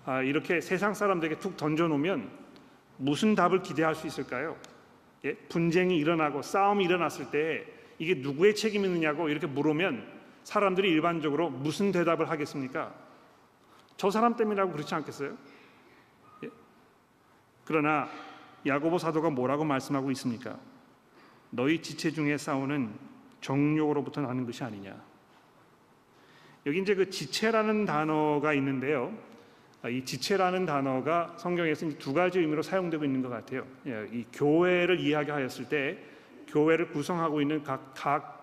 아, 0.06 0.22
이렇게 0.22 0.60
세상 0.60 0.94
사람들에게 0.94 1.38
툭 1.38 1.56
던져 1.56 1.86
놓으면 1.88 2.30
무슨 2.96 3.34
답을 3.34 3.62
기대할 3.62 3.94
수 3.94 4.06
있을까요? 4.06 4.56
예? 5.24 5.34
분쟁이 5.34 5.98
일어나고 5.98 6.42
싸움이 6.42 6.84
일어났을 6.84 7.30
때 7.30 7.66
이게 7.98 8.14
누구의 8.14 8.54
책임이느냐고 8.54 9.28
이렇게 9.28 9.46
물으면 9.46 10.06
사람들이 10.44 10.90
일반적으로 10.90 11.50
무슨 11.50 11.92
대답을 11.92 12.28
하겠습니까? 12.28 12.94
저 13.96 14.10
사람 14.10 14.36
때문이라고 14.36 14.72
그렇지 14.72 14.94
않겠어요? 14.94 15.36
예? 16.44 16.48
그러나 17.64 18.08
야고보 18.66 18.98
사도가 18.98 19.30
뭐라고 19.30 19.64
말씀하고 19.64 20.10
있습니까? 20.12 20.58
너희 21.50 21.80
지체 21.80 22.10
중에 22.10 22.36
싸우는 22.36 22.92
정욕으로부터 23.40 24.22
나는 24.22 24.44
것이 24.46 24.64
아니냐. 24.64 25.13
여기 26.66 26.80
이제 26.80 26.94
그 26.94 27.10
지체라는 27.10 27.84
단어가 27.84 28.54
있는데요. 28.54 29.16
아, 29.82 29.88
이 29.88 30.04
지체라는 30.04 30.64
단어가 30.64 31.34
성경에서 31.38 31.90
두 31.98 32.14
가지 32.14 32.38
의미로 32.38 32.62
사용되고 32.62 33.04
있는 33.04 33.20
것 33.22 33.28
같아요. 33.28 33.66
예, 33.86 34.06
이 34.12 34.24
교회를 34.32 34.98
이야기하였을 35.00 35.68
때 35.68 35.98
교회를 36.48 36.88
구성하고 36.88 37.40
있는 37.42 37.62
각 37.62 37.94
각 37.94 38.34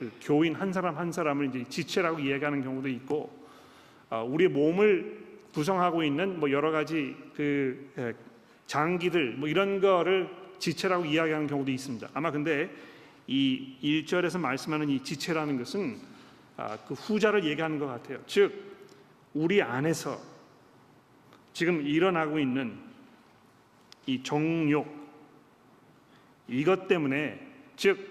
그 0.00 0.10
교인 0.22 0.54
한 0.54 0.72
사람 0.72 0.96
한 0.96 1.12
사람을 1.12 1.48
이제 1.48 1.62
지체라고 1.68 2.20
이야기하는 2.20 2.62
경우도 2.64 2.88
있고 2.88 3.38
아, 4.08 4.22
우리의 4.22 4.48
몸을 4.48 5.18
구성하고 5.52 6.02
있는 6.02 6.40
뭐 6.40 6.50
여러 6.50 6.70
가지 6.70 7.14
그 7.36 7.92
에, 7.98 8.14
장기들 8.66 9.34
뭐 9.34 9.46
이런 9.46 9.78
거를 9.78 10.30
지체라고 10.58 11.04
이야기하는 11.04 11.46
경우도 11.46 11.70
있습니다. 11.70 12.08
아마 12.14 12.30
근데 12.30 12.70
이 13.26 13.76
1절에서 13.82 14.40
말씀하는 14.40 14.88
이 14.88 15.04
지체라는 15.04 15.58
것은 15.58 15.98
아, 16.00 16.09
그 16.86 16.94
후자를 16.94 17.44
얘기하는 17.44 17.78
것 17.78 17.86
같아요. 17.86 18.18
즉 18.26 18.52
우리 19.34 19.62
안에서 19.62 20.20
지금 21.52 21.86
일어나고 21.86 22.38
있는 22.38 22.78
이 24.06 24.22
정욕 24.22 24.86
이것 26.48 26.88
때문에 26.88 27.40
즉 27.76 28.10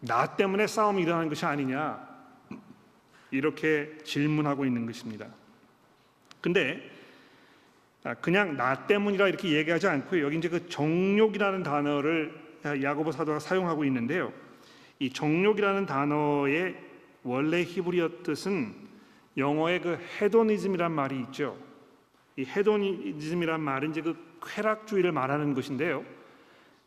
나 0.00 0.34
때문에 0.34 0.66
싸움이 0.66 1.02
일어나는 1.02 1.28
것이 1.28 1.44
아니냐 1.44 2.08
이렇게 3.30 3.98
질문하고 4.02 4.64
있는 4.64 4.86
것입니다. 4.86 5.26
근데 6.40 6.90
아, 8.02 8.14
그냥 8.14 8.56
나 8.56 8.86
때문이라 8.86 9.28
이렇게 9.28 9.50
얘기하지 9.52 9.86
않고요. 9.86 10.24
여기 10.24 10.38
이제 10.38 10.48
그 10.48 10.68
정욕이라는 10.68 11.62
단어를 11.62 12.34
야고보 12.64 13.12
사도가 13.12 13.38
사용하고 13.38 13.84
있는데요. 13.84 14.32
이 14.98 15.12
정욕이라는 15.12 15.84
단어의 15.84 16.89
원래 17.22 17.62
히브리어 17.62 18.22
뜻은 18.22 18.74
영어의 19.36 19.80
그 19.80 19.98
헤도니즘이란 20.20 20.92
말이 20.92 21.20
있죠. 21.20 21.56
이 22.36 22.44
헤도니즘이란 22.44 23.60
말은 23.60 23.90
이제 23.90 24.00
그 24.00 24.16
쾌락주의를 24.42 25.12
말하는 25.12 25.54
것인데요. 25.54 26.04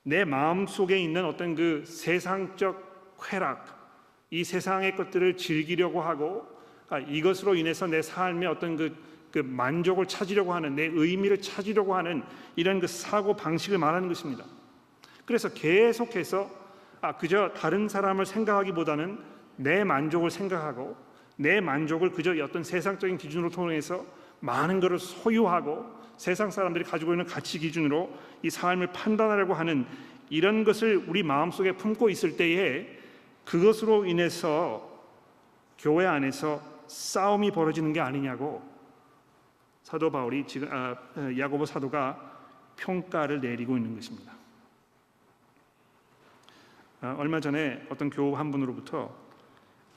내 0.03 0.25
마음 0.25 0.67
속에 0.67 0.99
있는 0.99 1.25
어떤 1.25 1.55
그 1.55 1.83
세상적 1.85 3.17
쾌락, 3.21 3.83
이 4.31 4.43
세상의 4.43 4.95
것들을 4.95 5.37
즐기려고 5.37 6.01
하고 6.01 6.45
아, 6.89 6.99
이것으로 6.99 7.55
인해서 7.55 7.87
내 7.87 8.01
삶의 8.01 8.47
어떤 8.49 8.75
그, 8.75 8.95
그 9.31 9.39
만족을 9.39 10.07
찾으려고 10.07 10.53
하는 10.53 10.75
내 10.75 10.85
의미를 10.85 11.41
찾으려고 11.41 11.95
하는 11.95 12.23
이런 12.55 12.79
그 12.79 12.87
사고 12.87 13.35
방식을 13.35 13.77
말하는 13.77 14.07
것입니다. 14.07 14.45
그래서 15.25 15.49
계속해서 15.49 16.49
아, 17.01 17.17
그저 17.17 17.51
다른 17.55 17.87
사람을 17.87 18.25
생각하기보다는 18.25 19.19
내 19.55 19.83
만족을 19.83 20.31
생각하고 20.31 20.95
내 21.35 21.61
만족을 21.61 22.11
그저 22.11 22.31
어떤 22.43 22.63
세상적인 22.63 23.17
기준으로 23.17 23.49
통해서 23.49 24.05
많은 24.39 24.79
것을 24.79 24.99
소유하고 24.99 25.85
세상 26.17 26.51
사람들이 26.51 26.83
가지고 26.83 27.13
있는 27.13 27.25
가치 27.25 27.59
기준으로 27.59 28.11
이 28.43 28.49
삶을 28.49 28.87
판단하려고 28.87 29.53
하는 29.53 29.85
이런 30.29 30.63
것을 30.63 31.05
우리 31.07 31.23
마음속에 31.23 31.73
품고 31.73 32.09
있을 32.09 32.37
때에 32.37 32.87
그것으로 33.45 34.05
인해서 34.05 34.89
교회 35.77 36.05
안에서 36.05 36.61
싸움이 36.87 37.51
벌어지는 37.51 37.93
게 37.93 37.99
아니냐고 37.99 38.61
사도 39.81 40.11
바울이 40.11 40.45
지금 40.47 40.69
아, 40.71 40.95
야고보 41.37 41.65
사도가 41.65 42.31
평가를 42.77 43.41
내리고 43.41 43.75
있는 43.77 43.95
것입니다. 43.95 44.33
아, 47.01 47.15
얼마 47.17 47.39
전에 47.39 47.85
어떤 47.89 48.09
교우 48.09 48.33
한 48.35 48.49
분으로부터 48.51 49.22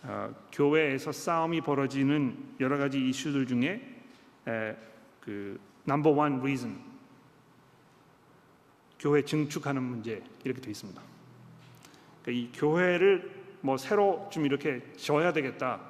아, 0.02 0.30
교회에서 0.52 1.12
싸움이 1.12 1.60
벌어지는 1.62 2.36
여러 2.60 2.78
가지 2.78 3.08
이슈들 3.08 3.46
중에 3.46 3.80
에, 4.46 4.76
그 5.20 5.58
number 5.88 6.16
one 6.16 6.36
reason 6.38 6.78
교회 8.98 9.22
증축하는 9.22 9.82
문제 9.82 10.22
이렇게 10.44 10.60
되어 10.60 10.70
있습니다. 10.70 11.02
그러니까 12.22 12.42
이 12.42 12.50
교회를 12.52 13.30
뭐 13.60 13.76
새로 13.76 14.28
좀 14.30 14.46
이렇게 14.46 14.82
져야 14.96 15.32
되겠다. 15.32 15.80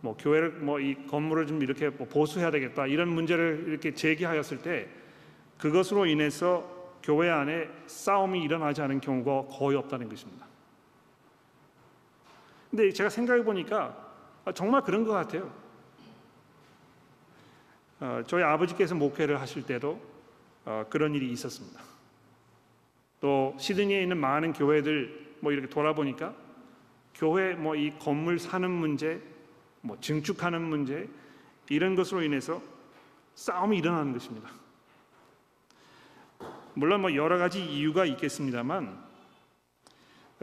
뭐 0.00 0.16
교회를 0.16 0.50
뭐 0.52 0.80
이 0.80 0.94
건물을 1.06 1.46
좀 1.46 1.62
이렇게 1.62 1.90
뭐 1.90 2.06
보수해야 2.08 2.50
되겠다. 2.50 2.86
이런 2.86 3.08
문제를 3.08 3.64
이렇게 3.66 3.94
제기하였을 3.94 4.62
때 4.62 4.88
그것으로 5.58 6.06
인해서 6.06 6.80
교회 7.02 7.30
안에 7.30 7.68
싸움이 7.86 8.42
일어나지 8.42 8.80
않은 8.82 9.00
경우가 9.00 9.48
거의 9.48 9.76
없다는 9.76 10.08
것입니다. 10.08 10.46
근데 12.70 12.92
제가 12.92 13.10
생각해 13.10 13.42
보니까 13.42 13.96
정말 14.54 14.82
그런 14.82 15.04
것 15.04 15.12
같아요. 15.12 15.52
어, 17.98 18.22
저희 18.26 18.42
아버지께서 18.42 18.94
목회를 18.94 19.40
하실 19.40 19.64
때도 19.64 20.00
어, 20.64 20.86
그런 20.88 21.14
일이 21.14 21.30
있었습니다. 21.32 21.80
또 23.20 23.54
시드니에 23.58 24.02
있는 24.02 24.16
많은 24.16 24.52
교회들 24.52 25.36
뭐 25.40 25.52
이렇게 25.52 25.68
돌아보니까 25.68 26.34
교회 27.14 27.54
뭐 27.54 27.76
이 27.76 27.92
건물 27.98 28.38
사는 28.38 28.70
문제, 28.70 29.20
뭐 29.82 29.98
증축하는 30.00 30.62
문제 30.62 31.08
이런 31.68 31.94
것으로 31.94 32.22
인해서 32.22 32.62
싸움이 33.34 33.78
일어나는 33.78 34.12
것입니다. 34.12 34.50
물론 36.74 37.02
뭐 37.02 37.14
여러 37.14 37.36
가지 37.36 37.62
이유가 37.64 38.04
있겠습니다만 38.06 39.04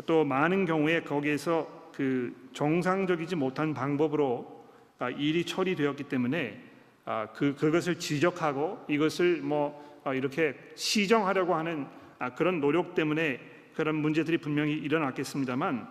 또 0.05 0.23
많은 0.23 0.65
경우에 0.65 1.01
거기에서 1.01 1.76
그 1.97 2.51
정상적이지 2.53 3.35
못한 3.35 3.73
방법으로 3.73 4.63
아, 4.99 5.09
일이 5.09 5.43
처리되었기 5.43 6.03
때문에 6.03 6.63
아, 7.05 7.29
그 7.33 7.55
그것을 7.55 7.97
지적하고 7.97 8.85
이것을 8.87 9.41
뭐 9.41 9.99
아, 10.03 10.13
이렇게 10.13 10.55
시정하려고 10.75 11.55
하는 11.55 11.87
아, 12.19 12.35
그런 12.35 12.59
노력 12.61 12.93
때문에 12.93 13.39
그런 13.73 13.95
문제들이 13.95 14.37
분명히 14.37 14.73
일어났겠습니다만 14.73 15.89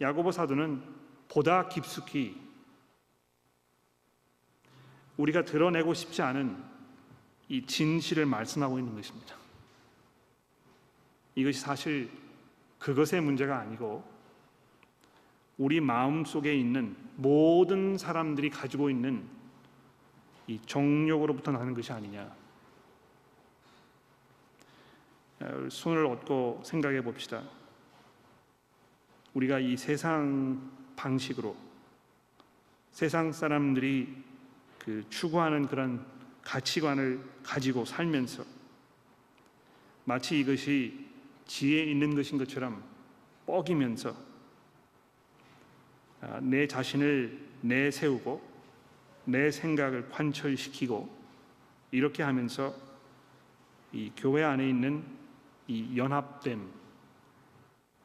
야고보 0.00 0.30
사도는 0.30 0.80
보다 1.28 1.68
깊숙이 1.68 2.40
우리가 5.16 5.44
드러내고 5.44 5.94
싶지 5.94 6.22
않은 6.22 6.56
이 7.48 7.66
진실을 7.66 8.24
말씀하고 8.24 8.78
있는 8.78 8.94
것입니다. 8.94 9.34
이것이 11.34 11.58
사실 11.58 12.27
그것의 12.78 13.20
문제가 13.20 13.58
아니고 13.58 14.04
우리 15.56 15.80
마음 15.80 16.24
속에 16.24 16.54
있는 16.54 16.96
모든 17.16 17.98
사람들이 17.98 18.50
가지고 18.50 18.90
있는 18.90 19.24
이 20.46 20.60
정욕으로부터 20.64 21.50
나는 21.52 21.74
것이 21.74 21.92
아니냐. 21.92 22.32
손을 25.70 26.06
얻고 26.06 26.62
생각해 26.64 27.02
봅시다. 27.02 27.42
우리가 29.34 29.58
이 29.58 29.76
세상 29.76 30.70
방식으로 30.96 31.56
세상 32.92 33.30
사람들이 33.32 34.24
그 34.78 35.04
추구하는 35.10 35.66
그런 35.66 36.04
가치관을 36.42 37.20
가지고 37.42 37.84
살면서 37.84 38.44
마치 40.04 40.40
이것이 40.40 41.07
지혜 41.48 41.82
있는 41.82 42.14
것인 42.14 42.38
것처럼 42.38 42.84
뻐기면서 43.46 44.14
아, 46.20 46.38
내 46.40 46.68
자신을 46.68 47.48
내세우고 47.62 48.40
내 49.24 49.50
생각을 49.50 50.08
관철시키고 50.10 51.08
이렇게 51.90 52.22
하면서 52.22 52.74
이 53.92 54.12
교회 54.16 54.44
안에 54.44 54.68
있는 54.68 55.02
이 55.66 55.96
연합됨 55.96 56.68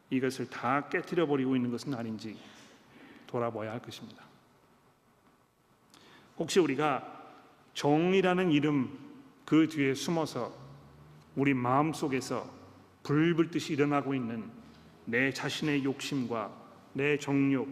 이것을 0.10 0.50
다 0.50 0.88
깨뜨려 0.90 1.28
버리고 1.28 1.56
있는 1.56 1.70
것은 1.70 1.94
아닌지 1.94 2.38
돌아봐야 3.28 3.72
할 3.72 3.82
것입니다. 3.82 4.24
혹시 6.38 6.60
우리가 6.60 7.22
정이라는 7.74 8.52
이름 8.52 8.98
그 9.46 9.68
뒤에 9.68 9.94
숨어서 9.94 10.54
우리 11.36 11.54
마음 11.54 11.94
속에서 11.94 12.63
불불듯이 13.04 13.74
일어나고 13.74 14.16
있는 14.16 14.44
내 15.06 15.32
자신의 15.32 15.84
욕심과 15.84 16.52
내 16.94 17.18
정욕 17.18 17.68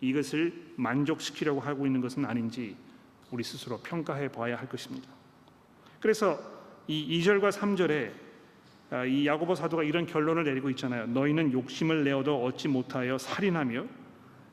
이것을 0.00 0.72
만족시키려고 0.76 1.60
하고 1.60 1.86
있는 1.86 2.00
것은 2.00 2.24
아닌지 2.24 2.76
우리 3.30 3.44
스스로 3.44 3.78
평가해 3.78 4.28
봐야 4.32 4.56
할 4.56 4.68
것입니다. 4.68 5.08
그래서 6.00 6.38
이 6.86 7.20
2절과 7.20 7.52
3절에 7.52 8.12
아, 8.92 9.04
이 9.04 9.24
야고보 9.24 9.54
사도가 9.54 9.84
이런 9.84 10.04
결론을 10.06 10.42
내리고 10.44 10.68
있잖아요. 10.70 11.06
너희는 11.06 11.52
욕심을 11.52 12.02
내어도 12.02 12.42
얻지 12.44 12.66
못하여 12.66 13.18
살인하며 13.18 13.84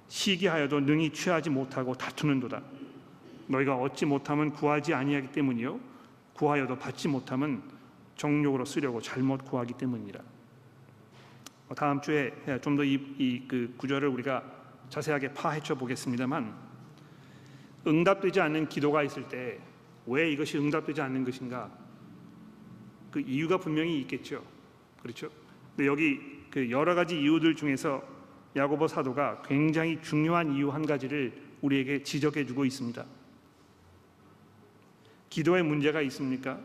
시기하여도 0.09 0.81
능히 0.81 1.11
취하지 1.11 1.49
못하고 1.49 1.95
다투는도다. 1.95 2.61
너희가 3.47 3.77
얻지 3.77 4.05
못하면 4.05 4.51
구하지 4.51 4.93
아니하기 4.93 5.31
때문이요 5.31 5.79
구하여도 6.33 6.77
받지 6.77 7.07
못하면 7.07 7.63
정욕으로 8.17 8.65
쓰려고 8.65 8.99
잘못 9.01 9.45
구하기 9.45 9.73
때문이라. 9.73 10.19
어, 11.69 11.75
다음 11.75 12.01
주에 12.01 12.31
좀 12.61 12.75
더 12.75 12.83
이 12.83 13.47
그 13.47 13.73
구절을 13.77 14.07
우리가 14.09 14.43
자세하게 14.89 15.33
파헤쳐 15.33 15.75
보겠습니다만 15.75 16.53
응답되지 17.85 18.41
않는 18.41 18.69
기도가 18.69 19.03
있을 19.03 19.27
때 19.27 19.59
왜 20.07 20.31
이것이 20.31 20.57
응답되지 20.57 21.01
않는 21.01 21.25
것인가? 21.25 21.69
그 23.11 23.19
이유가 23.19 23.57
분명히 23.57 23.99
있겠죠. 24.01 24.41
그렇죠? 25.01 25.29
근데 25.75 25.85
여기 25.85 26.19
그 26.49 26.71
여러 26.71 26.95
가지 26.95 27.19
이유들 27.19 27.55
중에서 27.55 28.01
야고보 28.55 28.87
사도가 28.87 29.41
굉장히 29.45 30.01
중요한 30.01 30.53
이유 30.53 30.69
한 30.69 30.85
가지를 30.85 31.33
우리에게 31.61 32.03
지적해 32.03 32.45
주고 32.45 32.63
있습니다. 32.63 33.05
기도에 35.29 35.61
문제가 35.61 36.01
있습니까? 36.03 36.57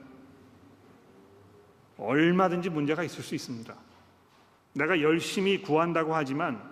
얼마든지 2.07 2.71
문제가 2.71 3.03
있을 3.03 3.23
수 3.23 3.35
있습니다. 3.35 3.75
내가 4.75 5.01
열심히 5.01 5.61
구한다고 5.61 6.15
하지만 6.15 6.63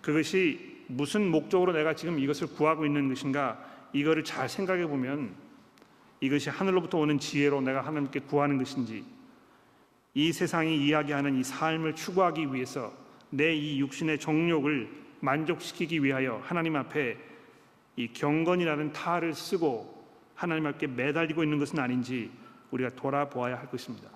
그것이 0.00 0.84
무슨 0.88 1.30
목적으로 1.30 1.72
내가 1.72 1.94
지금 1.94 2.18
이것을 2.18 2.48
구하고 2.48 2.86
있는 2.86 3.08
것인가 3.08 3.62
이거를 3.92 4.24
잘 4.24 4.48
생각해 4.48 4.86
보면 4.86 5.34
이것이 6.20 6.50
하늘로부터 6.50 6.98
오는 6.98 7.18
지혜로 7.18 7.60
내가 7.60 7.82
하나님께 7.82 8.20
구하는 8.20 8.58
것인지 8.58 9.04
이 10.14 10.32
세상이 10.32 10.84
이야기하는 10.86 11.38
이 11.38 11.44
삶을 11.44 11.94
추구하기 11.94 12.52
위해서 12.52 12.92
내 13.30 13.54
이 13.54 13.78
육신의 13.80 14.18
정욕을 14.18 14.90
만족시키기 15.20 16.02
위하여 16.02 16.40
하나님 16.44 16.76
앞에 16.76 17.18
이 17.96 18.08
경건이라는 18.12 18.92
탈을 18.92 19.34
쓰고 19.34 19.98
하나님 20.34 20.66
앞에 20.66 20.86
매달리고 20.86 21.42
있는 21.42 21.58
것은 21.58 21.78
아닌지 21.78 22.30
우리가 22.70 22.90
돌아보아야 22.90 23.58
할 23.58 23.68
것입니다. 23.68 24.08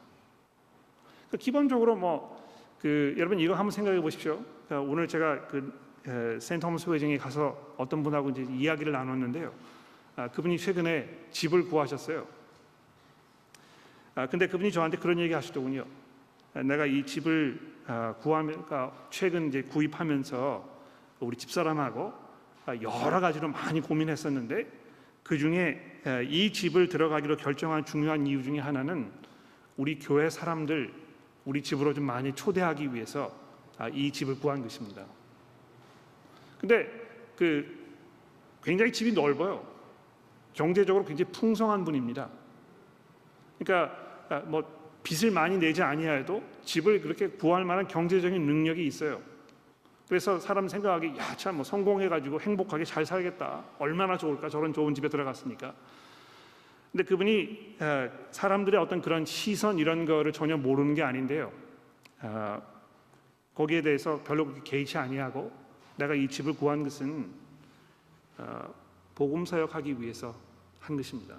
그러니까 1.33 1.39
기본적으로 1.39 1.97
뭐 1.97 2.43
그 2.83 3.15
여러분 3.17 3.39
이거 3.39 3.55
한번 3.55 3.71
생각해 3.71 4.01
보십시오. 4.01 4.45
그러니까 4.67 4.91
오늘 4.91 5.07
제가 5.07 5.47
그 5.47 5.73
센터홈스 6.41 6.91
회장에 6.91 7.17
가서 7.17 7.75
어떤 7.77 8.03
분하고 8.03 8.31
이제 8.31 8.43
이야기를 8.43 8.91
나눴는데요. 8.91 9.55
아, 10.17 10.29
그분이 10.29 10.59
최근에 10.59 11.29
집을 11.31 11.67
구하셨어요. 11.67 12.27
아, 14.17 14.27
근데 14.27 14.49
그분이 14.49 14.73
저한테 14.73 14.97
그런 14.97 15.21
얘기 15.21 15.33
하시더군요. 15.33 15.87
아, 16.55 16.63
내가 16.65 16.85
이 16.85 17.07
집을 17.07 17.73
아, 17.87 18.15
구하면, 18.21 18.65
그러니까 18.65 18.93
최근 19.11 19.47
이제 19.47 19.63
구입하면서 19.63 20.69
우리 21.21 21.37
집사람하고 21.37 22.13
아, 22.67 22.75
여러 22.75 23.21
가지로 23.21 23.47
많이 23.47 23.81
고민했었는데 23.81 24.67
그 25.23 25.39
중에 25.39 26.01
이 26.29 26.53
집을 26.53 26.89
들어가기로 26.89 27.37
결정한 27.37 27.85
중요한 27.85 28.27
이유 28.27 28.43
중에 28.43 28.59
하나는 28.59 29.13
우리 29.77 30.01
교회 30.01 30.29
사람들 30.29 31.02
우리 31.45 31.63
집으로 31.63 31.93
좀 31.93 32.05
많이 32.05 32.35
초대하기 32.35 32.95
위해서 32.95 33.33
아, 33.79 33.89
이 33.89 34.11
집을 34.11 34.39
구한 34.39 34.63
것입니다. 34.63 35.05
근데 36.61 36.89
그 37.37 37.83
굉장히 38.63 38.93
집이 38.93 39.13
넓어요. 39.13 39.67
경제적으로 40.53 41.05
굉장히 41.05 41.33
풍성한 41.33 41.85
분입니다. 41.85 42.29
그러니까 43.59 43.97
아, 44.29 44.39
뭐 44.41 44.63
빚을 45.03 45.33
많이 45.33 45.59
내지 45.59 45.83
아니하여도 45.83 46.43
집을 46.65 47.01
그렇게 47.01 47.27
구할 47.29 47.65
만한 47.65 47.89
경제적인 47.89 48.41
능력이 48.41 48.87
있어요. 48.87 49.21
그래서 50.09 50.39
사람 50.39 50.69
생각하기 50.69 51.17
야참 51.17 51.57
뭐 51.57 51.65
성공해가지고 51.65 52.41
행복하게 52.41 52.85
잘 52.85 53.07
살겠다 53.07 53.65
얼마나 53.79 54.17
좋을까 54.17 54.49
저런 54.49 54.73
좋은 54.73 54.95
집에 54.95 55.09
들어갔으니까 55.09 55.75
근데 56.93 57.05
그분이 57.05 57.77
아, 57.81 58.11
사람들의 58.31 58.79
어떤 58.79 59.01
그런 59.01 59.25
시선 59.25 59.79
이런 59.79 60.05
거를 60.05 60.33
전혀 60.33 60.57
모르는 60.57 60.95
게 60.95 61.03
아닌데요 61.03 61.51
아, 62.21 62.61
거기에 63.55 63.83
대해서 63.83 64.23
별로 64.23 64.53
개의치 64.63 64.99
아니하고 64.99 65.51
내가 65.97 66.15
이 66.15 66.29
집을 66.29 66.55
구한 66.55 66.83
것은 66.85 67.31
어, 68.39 68.75
복음 69.15 69.45
사역하기 69.45 70.01
위해서 70.01 70.35
한 70.81 70.97
것입니다. 70.97 71.37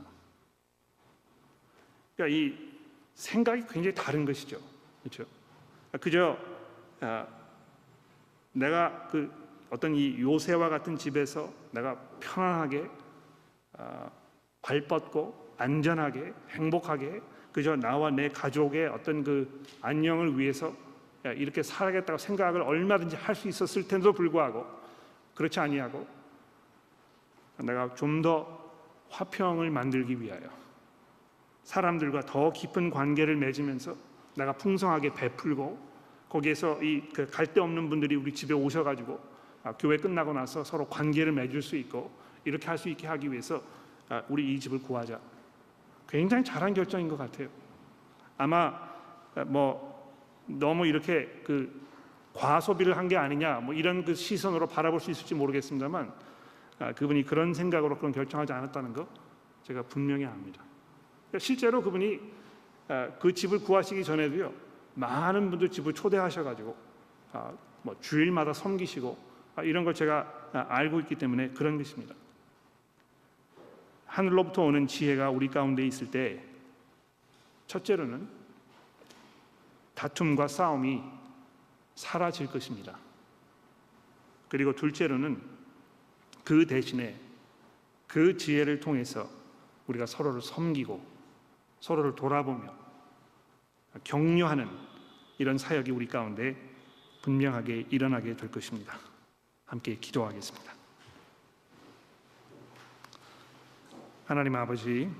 그러니까 2.15 2.37
이 2.37 2.73
생각이 3.15 3.63
굉장히 3.67 3.95
다른 3.95 4.25
것이죠, 4.25 4.59
그렇죠? 5.01 5.25
그저 5.99 6.37
아, 6.99 7.27
내가 8.53 9.07
그 9.07 9.31
어떤 9.69 9.95
이 9.95 10.19
요새와 10.19 10.69
같은 10.69 10.97
집에서 10.97 11.51
내가 11.71 11.99
편안하게 12.19 12.89
아, 13.73 14.09
발 14.61 14.87
뻗고 14.87 15.42
안전하게 15.57 16.33
행복하게 16.49 17.21
그저 17.51 17.75
나와 17.75 18.09
내 18.09 18.29
가족의 18.29 18.87
어떤 18.87 19.23
그 19.23 19.63
안녕을 19.81 20.37
위해서 20.39 20.73
이렇게 21.23 21.61
살아야겠다고 21.63 22.17
생각을 22.17 22.61
얼마든지 22.61 23.15
할 23.15 23.35
수 23.35 23.47
있었을 23.47 23.87
텐데도 23.87 24.13
불구하고 24.13 24.65
그렇지 25.35 25.59
아니하고 25.59 26.05
내가 27.59 27.93
좀 27.95 28.21
더 28.21 28.61
화평을 29.09 29.69
만들기 29.69 30.19
위하여 30.19 30.41
사람들과 31.63 32.21
더 32.21 32.51
깊은 32.51 32.89
관계를 32.89 33.35
맺으면서 33.35 33.95
내가 34.35 34.53
풍성하게 34.53 35.13
베풀고 35.13 35.77
거기에서 36.29 36.81
이 36.81 37.01
그 37.13 37.29
갈데 37.29 37.61
없는 37.61 37.89
분들이 37.89 38.15
우리 38.15 38.33
집에 38.33 38.53
오셔가지고 38.55 39.19
아, 39.63 39.73
교회 39.77 39.97
끝나고 39.97 40.33
나서 40.33 40.63
서로 40.63 40.87
관계를 40.87 41.31
맺을 41.31 41.61
수 41.61 41.75
있고 41.77 42.11
이렇게 42.43 42.67
할 42.67 42.77
수 42.77 42.89
있게 42.89 43.05
하기 43.07 43.31
위해서 43.31 43.61
아, 44.09 44.23
우리 44.29 44.53
이 44.53 44.59
집을 44.59 44.81
구하자. 44.81 45.19
굉장히 46.13 46.43
잘한 46.43 46.75
결정인 46.75 47.07
것 47.07 47.17
같아요. 47.17 47.49
아마 48.37 48.79
아, 49.33 49.43
뭐 49.45 50.13
너무 50.45 50.85
이렇게 50.85 51.41
그 51.43 51.81
과소비를 52.35 52.95
한 52.97 53.07
게 53.07 53.17
아니냐 53.17 53.61
뭐 53.61 53.73
이런 53.73 54.05
그 54.05 54.13
시선으로 54.13 54.67
바라볼 54.67 54.99
수 54.99 55.09
있을지 55.09 55.33
모르겠습니다만 55.33 56.13
아, 56.77 56.93
그분이 56.93 57.23
그런 57.23 57.55
생각으로 57.55 57.97
그런 57.97 58.11
결정하지 58.11 58.53
않았다는 58.53 58.93
거 58.93 59.07
제가 59.63 59.81
분명히 59.83 60.23
압니다. 60.25 60.61
실제로 61.39 61.81
그분이 61.81 62.19
아, 62.89 63.09
그 63.19 63.33
집을 63.33 63.63
구하시기 63.63 64.03
전에도요 64.03 64.53
많은 64.93 65.49
분들 65.49 65.69
집을 65.69 65.93
초대하셔가지고 65.93 66.75
아, 67.31 67.51
뭐 67.81 67.95
주일마다 68.01 68.53
섬기시고 68.53 69.17
이런 69.63 69.83
걸 69.83 69.95
제가 69.95 70.51
알고 70.69 70.99
있기 70.99 71.15
때문에 71.15 71.49
그런 71.49 71.79
것입니다. 71.79 72.13
하늘로부터 74.13 74.61
오는 74.61 74.85
지혜가 74.85 75.31
우리 75.31 75.47
가운데 75.47 75.85
있을 75.87 76.11
때 76.11 76.39
첫째로는 77.65 78.29
다툼과 79.95 80.47
싸움이 80.47 81.01
사라질 81.95 82.45
것입니다. 82.45 82.95
그리고 84.49 84.75
둘째로는 84.75 85.41
그 86.43 86.67
대신에 86.67 87.19
그 88.05 88.37
지혜를 88.37 88.79
통해서 88.79 89.27
우리가 89.87 90.05
서로를 90.05 90.43
섬기고 90.43 91.03
서로를 91.79 92.13
돌아보며 92.13 92.71
격려하는 94.03 94.69
이런 95.39 95.57
사역이 95.57 95.89
우리 95.89 96.07
가운데 96.07 96.55
분명하게 97.23 97.87
일어나게 97.89 98.35
될 98.35 98.51
것입니다. 98.51 98.95
함께 99.65 99.95
기도하겠습니다. 99.95 100.72
하나님 104.25 104.55
아버지, 104.55 105.11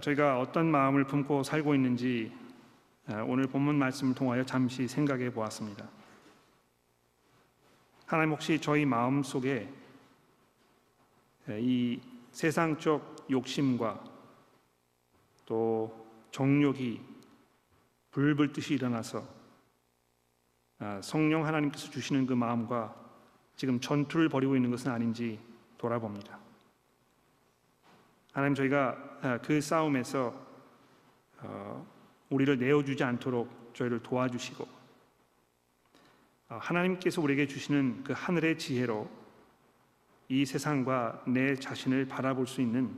저희가 0.00 0.40
어떤 0.40 0.70
마음을 0.70 1.04
품고 1.04 1.42
살고 1.42 1.74
있는지 1.74 2.32
오늘 3.26 3.46
본문 3.46 3.78
말씀을 3.78 4.14
통하여 4.14 4.42
잠시 4.42 4.88
생각해 4.88 5.30
보았습니다. 5.34 5.86
하나님 8.06 8.32
혹시 8.32 8.58
저희 8.58 8.86
마음 8.86 9.22
속에 9.22 9.70
이 11.50 12.00
세상적 12.32 13.26
욕심과 13.30 14.02
또 15.44 16.06
정욕이 16.30 17.02
불불 18.12 18.54
듯이 18.54 18.74
일어나서 18.74 19.28
아, 20.78 21.00
성령 21.02 21.46
하나님께서 21.46 21.90
주시는 21.90 22.26
그 22.26 22.32
마음과 22.32 22.94
지금 23.56 23.78
전투를 23.78 24.30
벌이고 24.30 24.56
있는 24.56 24.70
것은 24.70 24.90
아닌지 24.90 25.38
돌아봅니다. 25.76 26.45
하나님 28.36 28.54
저희가 28.54 28.98
아, 29.22 29.38
그 29.38 29.62
싸움에서 29.62 30.34
어, 31.38 31.86
우리를 32.28 32.58
내어주지 32.58 33.02
않도록 33.02 33.72
저희를 33.72 34.02
도와주시고 34.02 34.68
어, 36.50 36.58
하나님께서 36.60 37.22
우리에게 37.22 37.46
주시는 37.46 38.04
그 38.04 38.12
하늘의 38.14 38.58
지혜로 38.58 39.08
이 40.28 40.44
세상과 40.44 41.22
내 41.28 41.54
자신을 41.54 42.08
바라볼 42.08 42.46
수 42.46 42.60
있는 42.60 42.94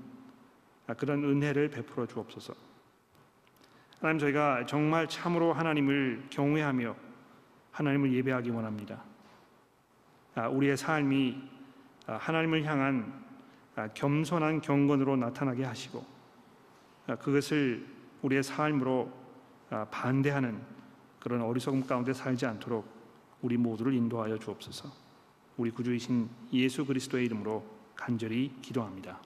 아, 0.88 0.94
그런 0.94 1.22
은혜를 1.22 1.70
베풀어 1.70 2.04
주옵소서. 2.06 2.52
하나님 4.00 4.18
저희가 4.18 4.66
정말 4.66 5.06
참으로 5.06 5.52
하나님을 5.52 6.26
경외하며 6.30 6.96
하나님을 7.70 8.12
예배하기 8.12 8.50
원합니다. 8.50 9.04
아, 10.34 10.48
우리의 10.48 10.76
삶이 10.76 11.40
아, 12.08 12.16
하나님을 12.16 12.64
향한 12.64 13.27
겸손한 13.94 14.60
경건으로 14.60 15.16
나타나게 15.16 15.64
하시고 15.64 16.04
그것을 17.20 17.86
우리의 18.22 18.42
삶으로 18.42 19.10
반대하는 19.90 20.60
그런 21.20 21.42
어리석음 21.42 21.86
가운데 21.86 22.12
살지 22.12 22.46
않도록 22.46 22.86
우리 23.42 23.56
모두를 23.56 23.94
인도하여 23.94 24.38
주옵소서. 24.38 24.90
우리 25.56 25.70
구주이신 25.70 26.28
예수 26.52 26.84
그리스도의 26.84 27.26
이름으로 27.26 27.64
간절히 27.94 28.52
기도합니다. 28.62 29.20